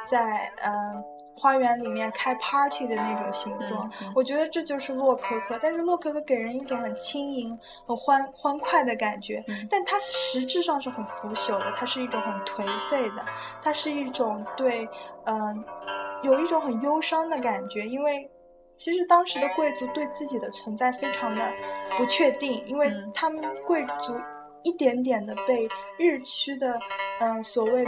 [0.05, 1.03] 在嗯。
[1.37, 5.59] 花园里面开 party 的那种形状，我觉得这就是洛可可。
[5.61, 13.25] 但是洛可可给人一种很轻盈、很欢欢快的感觉，但它实质上是很腐朽的，它是一种很颓废的，
[13.61, 14.87] 它是一种对，
[15.25, 15.63] 嗯，
[16.23, 17.85] 有一种很忧伤的感觉。
[17.85, 18.31] 因为
[18.77, 21.45] 其实当时的贵族对自己的存在非常的
[21.97, 24.15] 不确定，因为他们贵族
[24.63, 25.67] 一点点的被
[25.97, 26.79] 日趋的，
[27.19, 27.85] 嗯，所谓。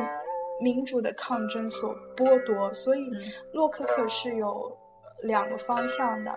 [0.60, 3.10] 民主的抗争所剥夺，所以
[3.54, 4.76] 洛可可是有
[5.24, 6.36] 两个方向的。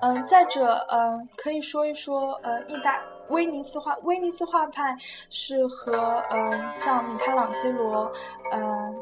[0.00, 4.96] 嗯，再者，嗯，可以说一说，呃，意大威尼斯画，威尼斯画派
[5.30, 8.10] 是和嗯像米开朗基罗、
[8.52, 8.94] 嗯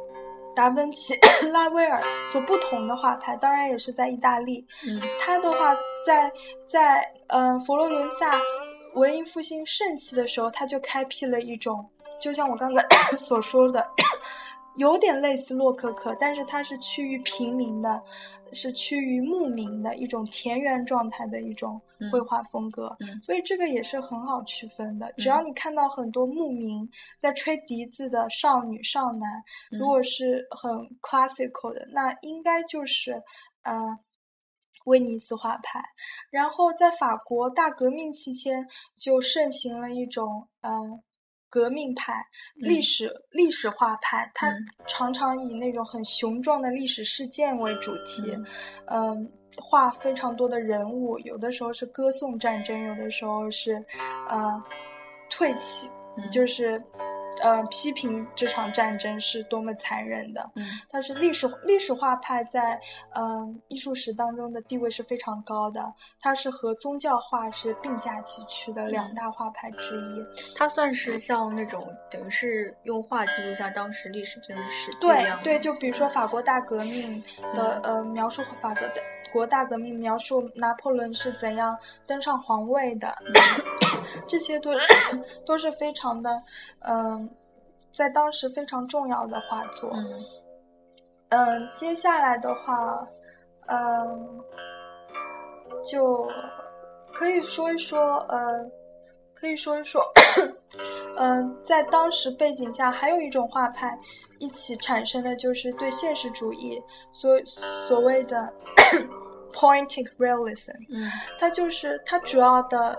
[0.55, 1.15] 达芬奇、
[1.53, 4.67] 拉威尔所不同的画派，当然也是在意大利。
[4.89, 5.75] 嗯，他的话
[6.07, 6.31] 在
[6.67, 8.39] 在嗯佛罗伦萨
[8.95, 11.89] 文艺复兴盛期的时候，他就开辟了一种。
[12.21, 12.83] 就像我刚才
[13.17, 13.87] 所说的，
[14.77, 18.03] 有点类似洛可可，但是它是趋于平民的，
[18.53, 21.81] 是趋于牧民的一种田园状态的一种
[22.13, 25.11] 绘画风格，所以这个也是很好区分的。
[25.19, 33.23] 只要你看到很多牧民在吹笛子的少女少男，如果是很 classical 的，那应该就是
[33.63, 33.99] 呃
[34.85, 35.83] 威尼斯画派。
[36.31, 41.01] 然后在法国大革命期间，就盛行了一种呃。
[41.49, 42.15] 革命派、
[42.55, 44.53] 历史历史画派，它
[44.87, 48.23] 常常以那种很雄壮的历史事件为主题，
[48.87, 53.85] 嗯，画非常多的人物，有的时候是歌颂战争，有的时候是，
[54.29, 54.63] 呃，
[55.31, 55.89] 退起，
[56.31, 56.83] 就是。
[57.41, 60.51] 呃，批评这场战争是多么残忍的。
[60.55, 62.81] 嗯，但是历史历史画派在
[63.15, 70.25] 嗯艺术史当中的地位是非常高的，它是和宗教画是并驾齐驱的两大画派之一。
[70.55, 77.23] 它算是像那种等于是用画记录下当时历史真实对对，就比如说法国大革命
[77.55, 78.95] 的呃描述法国的
[79.33, 83.15] 国大革命描述拿破仑是怎样登上皇位的，
[84.27, 84.71] 这些都
[85.47, 86.43] 都是非常的
[86.81, 87.29] 嗯。
[87.93, 89.91] 在当时非常重要的画作，
[91.31, 93.09] 嗯，接下来的话，
[93.69, 94.45] 嗯，
[95.83, 96.29] 就
[97.15, 98.71] 可以说一说，呃，
[99.35, 100.03] 可以说一说，
[101.17, 103.99] 嗯，在当时背景下，还有一种画派
[104.41, 106.79] 一起产生的就是对现实主义
[107.13, 108.53] 所所谓的
[109.57, 112.97] poetic realism，嗯，它就是它主要的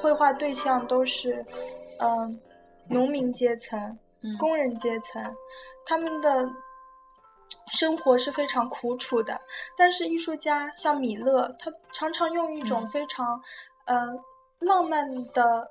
[0.00, 1.44] 绘画对象都是，
[2.00, 2.40] 嗯，
[2.88, 3.98] 农民阶层。
[4.36, 5.22] 工人阶层，
[5.86, 6.44] 他们的
[7.70, 9.40] 生活是非常苦楚的。
[9.76, 13.40] 但是艺术家像米勒，他常常用一种非常，
[13.86, 14.08] 呃，
[14.58, 15.70] 浪漫的，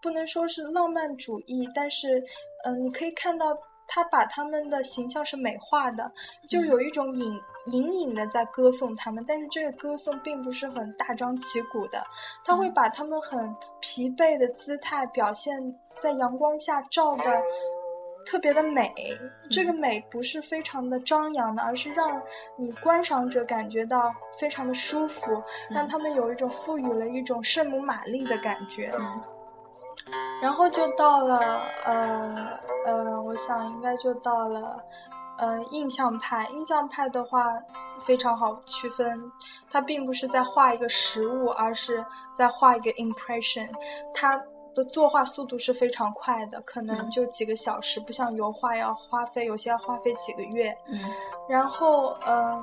[0.00, 2.24] 不能说是浪漫主义，但是，
[2.64, 3.46] 嗯，你可以看到
[3.86, 6.10] 他把他们的形象是美化的，
[6.48, 9.24] 就有一种隐隐隐的在歌颂他们。
[9.26, 12.02] 但是这个歌颂并不是很大张旗鼓的，
[12.44, 15.74] 他会把他们很疲惫的姿态表现。
[15.98, 17.42] 在阳光下照的
[18.26, 18.92] 特别的美，
[19.50, 22.20] 这个美不是非常的张扬的，而是让
[22.58, 28.92] 你观赏者感觉到非常的舒服，让他们有一种赋予了一种圣母玛丽的感觉。
[30.42, 34.78] 然后就到了呃呃，我想应该就到了
[35.38, 36.46] 呃印象派。
[36.50, 37.46] 印象派的话
[38.00, 39.30] 非常好区分，
[39.70, 43.68] 它并不是在画一个实物，而是在画一个 impression。
[44.12, 44.40] 它
[44.74, 50.70] 的作画速度是非常快的，可能就几个小时，不像油画要花费，有些要花费几个月。
[50.88, 50.98] 嗯，
[51.48, 52.62] 然后嗯，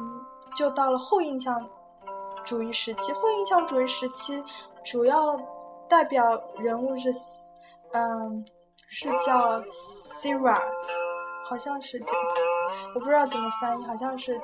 [0.56, 1.68] 就到了后印象
[2.44, 3.12] 主义时期。
[3.14, 4.44] 后印象主义时期
[4.84, 5.36] 主要
[5.90, 7.10] 代表人物是，
[7.94, 8.46] 嗯，
[8.90, 10.62] 是叫 Sirat，
[11.50, 12.14] 好像是叫，
[12.96, 14.40] 我不知道怎么翻译，好像是。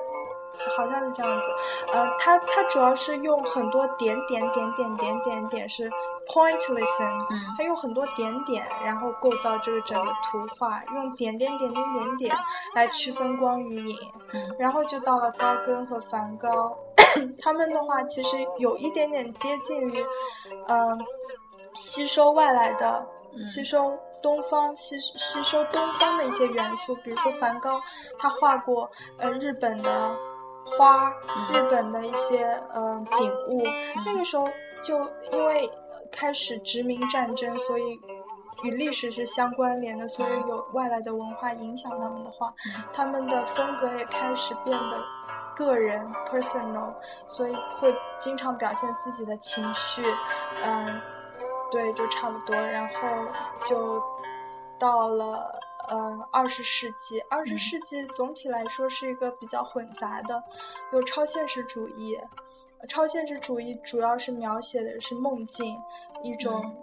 [0.76, 1.48] 好像是这样子，
[1.90, 5.90] 呃，它它主要是用很多点点点点点点点是
[6.26, 12.36] pointless，嗯，它用很多点点，然后构造这个整个图画，用点点点点点点
[12.74, 13.96] 来区分光与影，
[14.34, 16.76] 嗯，然后就到了高更和梵高，
[17.40, 20.04] 他们的话其实有一点点接近于，
[20.66, 20.98] 嗯，
[21.74, 23.06] 吸收外来的，
[23.46, 23.98] 吸收。
[24.22, 27.80] 东方吸吸收东方的一些元素，比如说梵高，
[28.18, 30.14] 他画过呃日本的
[30.64, 31.10] 花，
[31.52, 33.62] 日本的一些呃景物。
[34.06, 34.48] 那个时候
[34.82, 34.98] 就
[35.32, 35.70] 因为
[36.12, 38.00] 开始殖民战争，所以
[38.62, 42.52] 与历史是相关联的，所以有外来的文化影响他们的话，
[42.92, 45.00] 他们的风格也开始变得
[45.56, 46.92] 个人 personal，
[47.26, 50.02] 所以会经常表现自己的情绪，
[50.62, 51.00] 嗯。
[51.70, 53.32] 对，就差不多，然后
[53.64, 54.02] 就
[54.78, 55.58] 到了
[55.88, 57.20] 嗯二十世纪。
[57.30, 60.42] 二十世纪总体来说是一个比较混杂的，
[60.92, 62.18] 有超现实主义。
[62.88, 65.78] 超现实主义主要是描写的是梦境，
[66.22, 66.74] 一种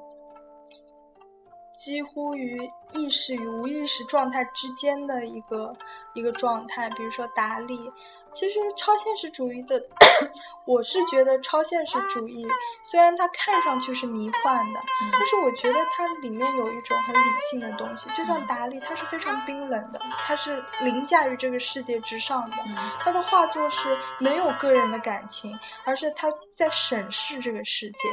[1.76, 5.74] 几乎于意识与无意识状态之间的一个
[6.14, 6.90] 一个状态。
[6.92, 7.92] 比如说达利。
[8.38, 9.84] 其实超现实主义的，
[10.64, 12.46] 我是觉得超现实主义
[12.84, 14.80] 虽然它看上去是迷幻的，
[15.12, 18.12] 但是我觉得它里面有一种很理性的东西。
[18.12, 22.58] 就像达利，他是非常冰冷的，他是凌驾于这个世界之上的。
[23.00, 28.10] 他的画作是没有个人的感情，而是他在审视这个世界。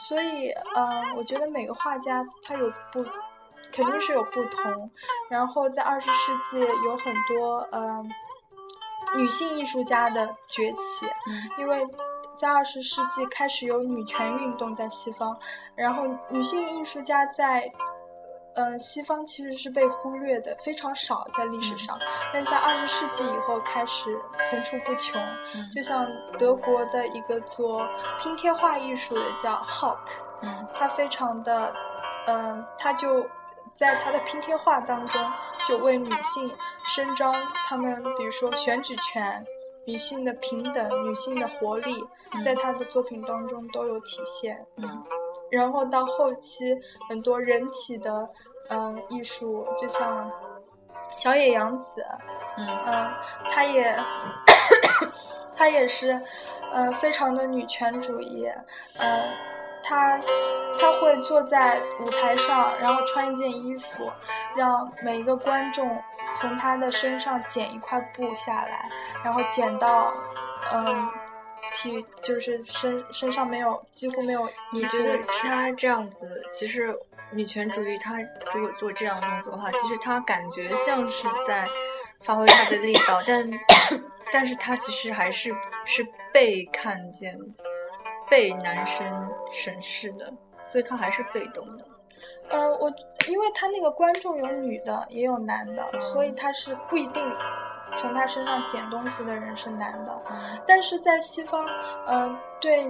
[0.00, 3.04] 所以，嗯，我觉得每个画家他有不，
[3.70, 4.90] 肯定是有不同。
[5.28, 8.10] 然后在二十世纪有很多，嗯。
[9.14, 11.06] 女性艺术家的崛起，
[11.58, 11.86] 因为
[12.32, 15.38] 在二十世纪开始有女权运动在西方，
[15.74, 17.70] 然后女性艺术家在，
[18.56, 21.98] 嗯，西方其实是被忽略的，非常少在历史上，
[22.32, 24.18] 但在二十世纪以后开始
[24.50, 25.20] 层出不穷。
[25.74, 26.06] 就像
[26.38, 27.86] 德国的一个做
[28.20, 29.98] 拼贴画艺术的叫 Hawk，
[30.42, 31.72] 嗯，他非常的，
[32.26, 33.26] 嗯，他就。
[33.76, 35.20] 在他的拼贴画当中，
[35.66, 36.50] 就为女性
[36.86, 37.34] 伸张
[37.66, 39.44] 他们，比如说选举权、
[39.86, 42.02] 女性的平等、女性的活力，
[42.42, 44.66] 在他的作品当中都有体现。
[44.76, 45.04] 嗯，
[45.50, 46.74] 然后到后期，
[47.10, 48.28] 很多人体的
[48.70, 50.30] 嗯艺术，就像
[51.14, 52.02] 小野洋子，
[52.56, 53.12] 嗯嗯，
[53.52, 53.96] 他也
[55.54, 56.18] 他也是
[56.72, 58.46] 嗯非常的女权主义，
[58.98, 59.55] 嗯。
[59.88, 60.18] 他
[60.80, 64.10] 他会坐在舞台上，然后穿一件衣服，
[64.56, 66.02] 让每一个观众
[66.34, 68.88] 从他的身上剪一块布下来，
[69.24, 70.12] 然后剪到，
[70.72, 71.08] 嗯，
[71.72, 74.48] 体就是身身上没有几乎没有。
[74.72, 76.92] 你觉得他这样子，其实
[77.30, 78.16] 女权主义他
[78.52, 81.68] 如果做这样动作的话，其实他感觉像是在
[82.22, 83.48] 发挥他的力道，但
[84.32, 87.38] 但是他其实还是是被看见。
[88.30, 90.32] 被男生审视的，
[90.66, 91.84] 所以他还是被动的。
[92.48, 92.92] 呃，我
[93.28, 97.22] 因为他那个观众有女的也有男的，所以他是不一定
[97.96, 100.22] 从他身上捡东西的人是男的。
[100.66, 101.66] 但是在西方，
[102.06, 102.84] 呃，对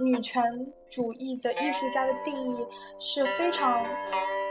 [0.00, 0.42] 女权
[0.90, 2.66] 主义的艺术家的定义
[2.98, 3.84] 是非常，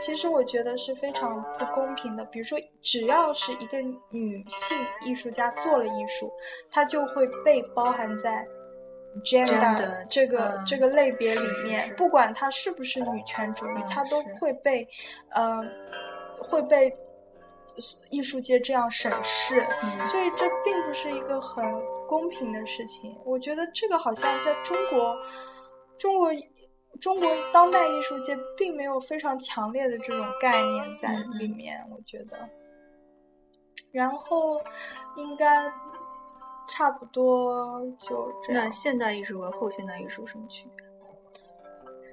[0.00, 2.24] 其实我觉得是非常不公平的。
[2.26, 6.32] 比如说，只要是一个女性艺术家做了艺术，
[6.70, 8.46] 她就会被包含在。
[9.24, 14.86] Gender 这个这个类别里面，不管它是不是女权主义，它都会被，
[15.30, 15.60] 呃，
[16.38, 16.94] 会被
[18.10, 19.60] 艺术界这样审视，
[20.06, 21.64] 所以这并不是一个很
[22.06, 23.16] 公平的事情。
[23.24, 25.16] 我觉得这个好像在中国，
[25.98, 26.30] 中国
[27.00, 31.84] 中国当代艺术界并没有非常强烈的这种概念在里面。
[31.90, 32.48] 我觉得，
[33.90, 34.60] 然后
[35.16, 35.72] 应该。
[36.68, 38.64] 差不多就这样。
[38.64, 40.86] 那现代艺术和后现代艺术有什么区别？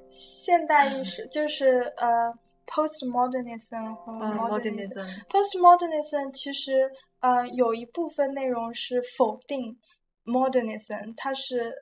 [0.10, 2.34] 现代艺术就是呃
[2.66, 5.06] ，postmodernism 和 modernism。
[5.30, 9.78] postmodernism 其实呃有一部分内容是否定
[10.26, 11.74] modernism，它是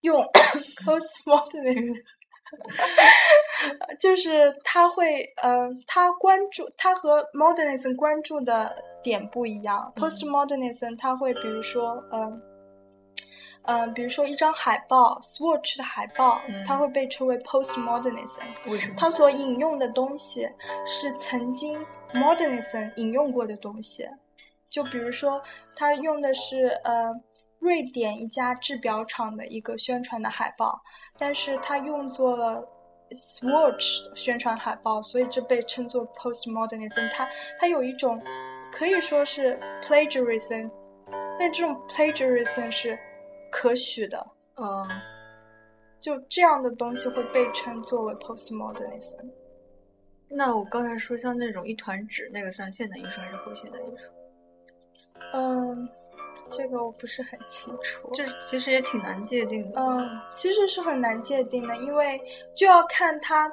[0.00, 0.22] 用
[0.84, 2.02] postmodernism。
[3.98, 9.92] 就是他会，嗯，他关注他和 modernism 关注的点不一样。
[9.96, 12.42] postmodernism 他会比如说，嗯，
[13.62, 18.40] 嗯，比如说一张海报，Swatch 的海报，嗯它会被称为 postmodernism。
[18.66, 18.94] 为什么？
[18.96, 20.48] 它所引用的东西
[20.86, 21.78] 是曾经
[22.12, 24.08] modernism 引用过的东西，
[24.68, 25.42] 就比如说，
[25.76, 27.12] 它用的是呃
[27.60, 30.82] 瑞典一家制表厂的一个宣传的海报，
[31.16, 32.66] 但是它用作了
[33.12, 37.10] Swatch 的宣传海报，所以这被称作 postmodernism。
[37.12, 38.20] 它它有一种
[38.72, 40.70] 可以说是 plagiarism，
[41.38, 42.98] 但这种 plagiarism 是
[43.50, 44.88] 可许的，嗯，
[46.00, 49.30] 就这样的东西会被称作为 postmodernism。
[50.28, 54.04] 那我刚才说像那种一团纸，那个算现代艺术还是后现代艺术？
[55.32, 55.88] 嗯，
[56.50, 58.10] 这个我不是很清楚。
[58.12, 59.80] 就是其实也挺难界定的。
[59.80, 62.20] 嗯，其实是很难界定的，因为
[62.54, 63.52] 就要看他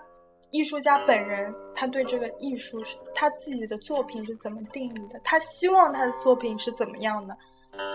[0.52, 7.38] 艺术家本人，他对这个艺术是他自己的作品是怎么定义的，他希望他的作品是怎么样的，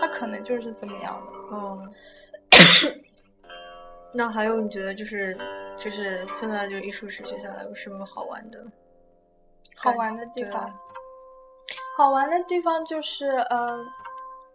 [0.01, 1.31] 他可能就是怎么样的。
[1.51, 1.93] 嗯，
[4.13, 5.37] 那还有你觉得就是
[5.77, 8.65] 就是现在就艺术史学下来有什么好玩的？
[9.75, 10.71] 好玩的地方，
[11.97, 13.83] 好玩的地方就是，呃，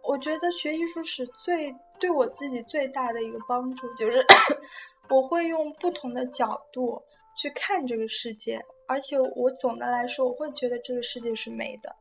[0.09, 4.25] 我觉得学艺术史最对我自己最大的一个帮助就是，
[5.07, 6.99] 我会用不同的角度
[7.37, 11.95] 去看这个世界，而且我总的来说，我会觉得这个世界是美的。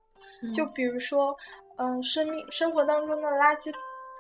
[0.55, 1.37] 就嗯比如说，
[1.77, 3.71] 嗯、生命生活当中的垃圾、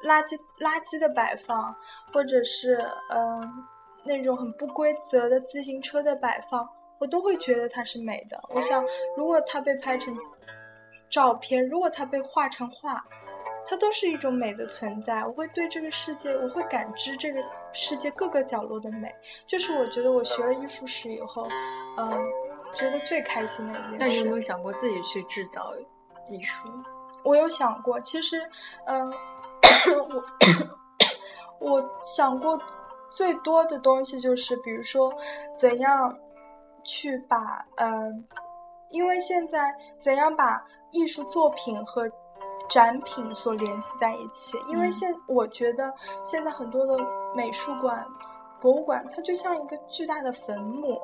[0.04, 1.74] 垃圾、垃圾的摆放，
[2.12, 2.74] 或者是
[3.08, 3.64] 嗯、
[4.04, 6.68] 那种很不规则的自行车的摆放，
[6.98, 8.38] 我都会觉得它是美的。
[8.50, 8.84] 我想，
[9.16, 10.14] 如果它被拍成
[11.08, 13.02] 照片，如果它被画成画，
[13.68, 15.22] 它都是一种美的存在。
[15.26, 17.40] 我会对这个世界，我会感知这个
[17.74, 19.14] 世界各个角落的美。
[19.46, 21.46] 这是我觉得我学了艺术史以后，
[21.98, 22.10] 嗯、
[22.74, 23.96] 觉得最开心的一件事。
[23.98, 25.74] 那你有没有想过自己去制造
[26.28, 26.66] 艺术？
[27.22, 28.40] 我有想过，其实，
[28.86, 29.12] 嗯、
[30.08, 30.24] 我
[31.58, 32.58] 我想过
[33.10, 35.12] 最多的东西就是，比如说
[35.58, 36.18] 怎样
[36.84, 38.24] 去把，嗯、
[38.90, 42.10] 因为现在怎样把艺术作品和
[42.68, 44.92] 展品所联系在一起，因为嗯。
[44.92, 45.92] 现、我觉得
[46.22, 46.96] 现在很多的
[47.34, 48.06] 美术馆、
[48.60, 51.00] 博物馆，它就像一个巨大的坟墓，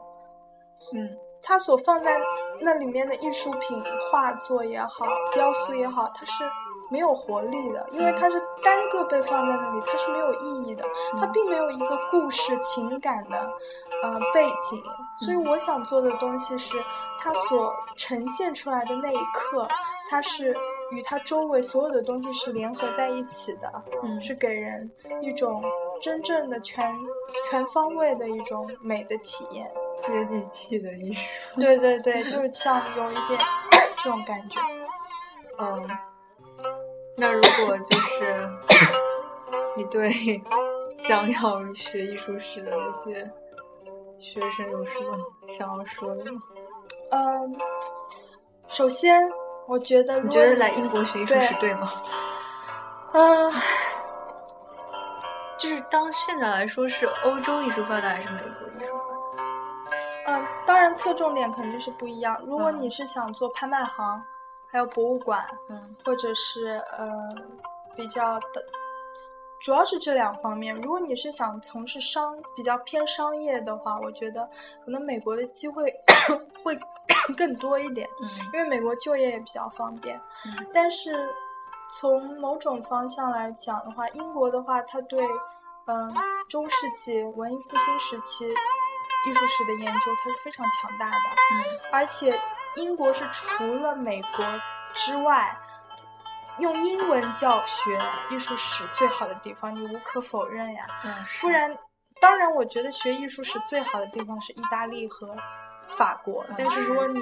[0.95, 1.17] 嗯。
[1.47, 2.19] 它所放在
[2.61, 6.43] 那里面的艺术品、画作也好、雕塑也好，它是
[6.91, 10.83] 没有活力的，因为它是单个被放在那里，它是没有意义的，
[11.21, 13.37] 它嗯并没有一个故事、情感的
[14.03, 14.83] 呃背景。
[15.19, 15.47] 所以嗯。
[15.49, 16.83] 我想做的东西是，
[17.21, 19.69] 它所呈现出来的那一刻，
[20.09, 20.57] 它是
[20.93, 23.71] 与它周围所有的东西是联合在一起的，
[24.03, 25.63] 嗯是给人一种
[26.01, 26.95] 真正的全
[27.51, 29.71] 全方位的一种美的体验。
[30.01, 31.61] 接地气的艺术。
[31.61, 33.41] 对对对，就是像有一点
[33.97, 34.61] 这种感觉。
[35.59, 35.89] 嗯，
[37.17, 38.51] 那如果就是
[39.77, 40.43] 你对
[41.09, 43.31] 将要学艺术史的那些
[44.19, 45.17] 学生有什么
[45.49, 46.43] 想要说的吗？
[47.11, 47.57] 嗯，
[48.69, 49.27] 首先
[49.67, 51.89] 我觉得，你觉得来英国学艺术是对吗？
[53.13, 53.53] 嗯、
[55.59, 60.39] 就是当现在来说是欧洲艺术发达还是美国艺术发达？
[60.39, 62.39] 嗯，当然侧重点肯定是不一样。
[62.47, 64.23] 如果嗯你是想做拍卖行，
[64.71, 67.09] 还有博物馆，嗯或者是呃
[67.97, 68.65] 比较的，
[69.65, 70.75] 主要是这两方面。
[70.77, 74.47] 如果你是想从事商比较偏商业的话，我觉得
[74.85, 75.91] 可能美国的机会
[76.63, 76.79] 会
[77.35, 80.21] 更多一点，嗯因为美国就业也比较方便。
[80.45, 81.27] 嗯但是
[81.99, 85.27] 从某种方向来讲的话，英国的话，它对
[85.87, 86.15] 嗯、
[86.49, 91.15] 中世纪文艺复兴时期艺术史的研究，它是非常强大的。
[91.15, 92.39] 嗯而且
[92.77, 94.45] 英国是除了美国
[94.95, 95.57] 之外，
[96.59, 97.99] 用英文教学
[98.31, 100.87] 艺术史最好的地方，你无可否认呀。
[101.05, 101.77] 嗯，不然，
[102.21, 105.35] 当然，我觉得学艺术史最好的地方是意大利和
[105.97, 106.45] 法国。
[106.57, 107.21] 但是如果你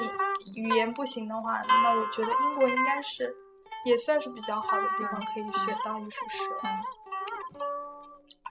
[0.55, 3.35] 语言不行的话，那我觉得英国应该是
[3.85, 6.49] 也算是比较好的地方，可以学到艺术史。
[6.65, 6.69] 嗯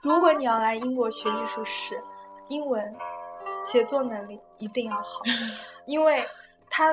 [0.02, 2.02] 如果你要来英国学艺术史，
[2.48, 2.92] 英文
[3.62, 5.20] 写作能力一定要好，
[5.86, 6.28] 因为
[6.68, 6.92] 它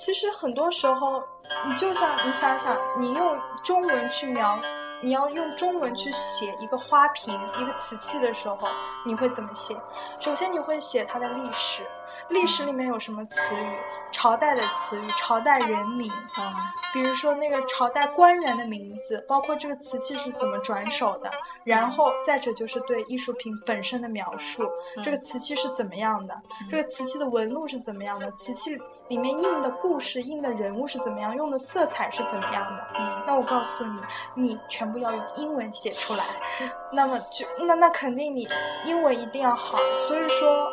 [0.00, 1.22] 其实很多时候，
[1.68, 4.58] 你就像你想想，你用中文去描，
[5.02, 8.56] 你要用中文去写一个花瓶、一个瓷器的时候，
[9.04, 9.76] 你会怎么写？
[10.18, 11.82] 首先你会写它的历史，
[12.30, 13.76] 历史里面有什么词语？
[14.10, 16.52] 朝代的词语，朝代人名，嗯
[16.94, 21.30] 比如说那个朝代官员的名字，包括这个瓷器是怎么转手的，
[21.62, 24.68] 然后再者就是对艺术品本身的描述，
[25.04, 26.34] 这个瓷器是怎么样的，
[26.70, 28.76] 这个瓷器的纹路是怎么样的，瓷器
[29.10, 32.86] 里面印的故事、印的人物是怎么样，用的色彩是怎么样的。
[32.96, 34.00] 嗯那我告诉你，
[34.34, 36.24] 你全部要用英文写出来，
[36.92, 38.48] 那么就那那肯定你
[38.84, 39.78] 英文一定要好。
[39.96, 40.68] 所以说，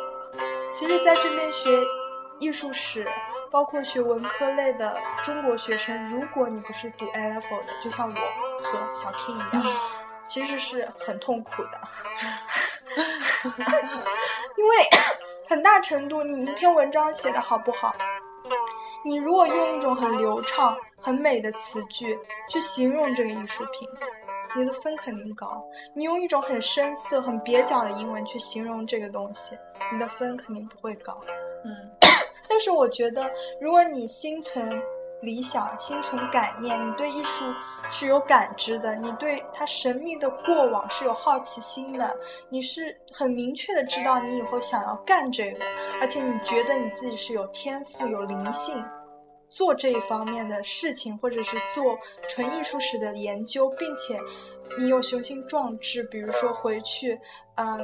[0.72, 1.68] 其实在这边学
[2.38, 3.06] 艺术史，
[3.50, 8.14] 包括学文科类的中国学生，如果你不是读 A level 的，就像我
[8.62, 9.74] 和小 King 一样，
[10.24, 11.80] 其实是很痛苦的，
[14.56, 14.76] 因为
[15.48, 17.94] 很大程度你一篇文章写的好不好。
[19.04, 22.18] 你如果用一种很流畅、很美的词句
[22.48, 23.88] 去形容这个艺术品，
[24.56, 25.46] 你的分肯定高；
[25.94, 29.56] 你用一种很深涩、很蹩脚的英文去形容这个东西，
[29.92, 31.18] 你的分肯定不会高。
[31.64, 31.72] 嗯
[32.50, 33.30] 但是我觉得，
[33.60, 34.82] 如果你心存
[35.22, 37.44] 理想、心存感念，你对艺术
[37.90, 42.16] 是有感知的，你对它神秘的过往是有好奇心的，
[42.48, 45.64] 你是很明确的知道你以后想要干这个，
[46.00, 48.84] 而且你觉得你自己是有天赋、有灵性。
[49.50, 51.98] 做这一方面的事情，或者是做
[52.28, 54.20] 纯艺术史的研究，并且
[54.78, 57.18] 你有雄心壮志，比如说回去，
[57.54, 57.80] 嗯、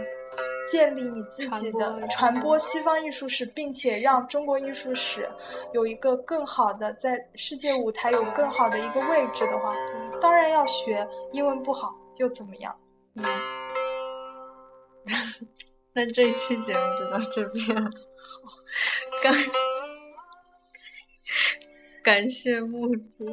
[0.67, 5.29] 建立你自己的传播西方艺术史，并且让中国艺术史
[5.73, 9.75] 有一个更好的在世界舞台有更好的一个位置的话，
[10.21, 11.07] 当然要学。
[11.33, 12.75] 英文不好又怎么样？
[13.17, 13.25] 嗯。
[15.93, 17.67] 那这一期节目就到这边，
[19.23, 19.33] 感
[22.03, 23.25] 感谢木子。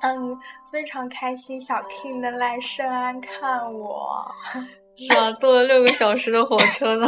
[0.00, 0.38] 嗯，
[0.70, 4.30] 非常开心小 King 能来圣安看我。
[4.98, 5.30] 是啊？
[5.40, 7.06] 坐了六个小时的火车呢，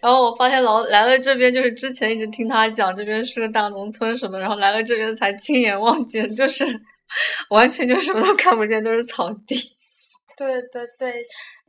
[0.00, 6.64] 然后我发现老来了这边，就是之前一直听他讲这边是个大农村什么，然后来了这边才亲眼望见，就是
[7.50, 9.76] 完全就什么都看不见，都是草地。
[10.36, 11.26] 对对对，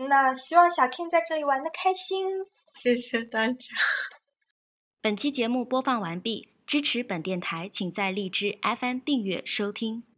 [0.07, 2.27] 那希望小 King 在这里玩的开心。
[2.75, 3.55] 谢谢大家。
[5.01, 10.08] 本期节目播放完毕，支持本电台，请在荔枝 FM 订阅收听。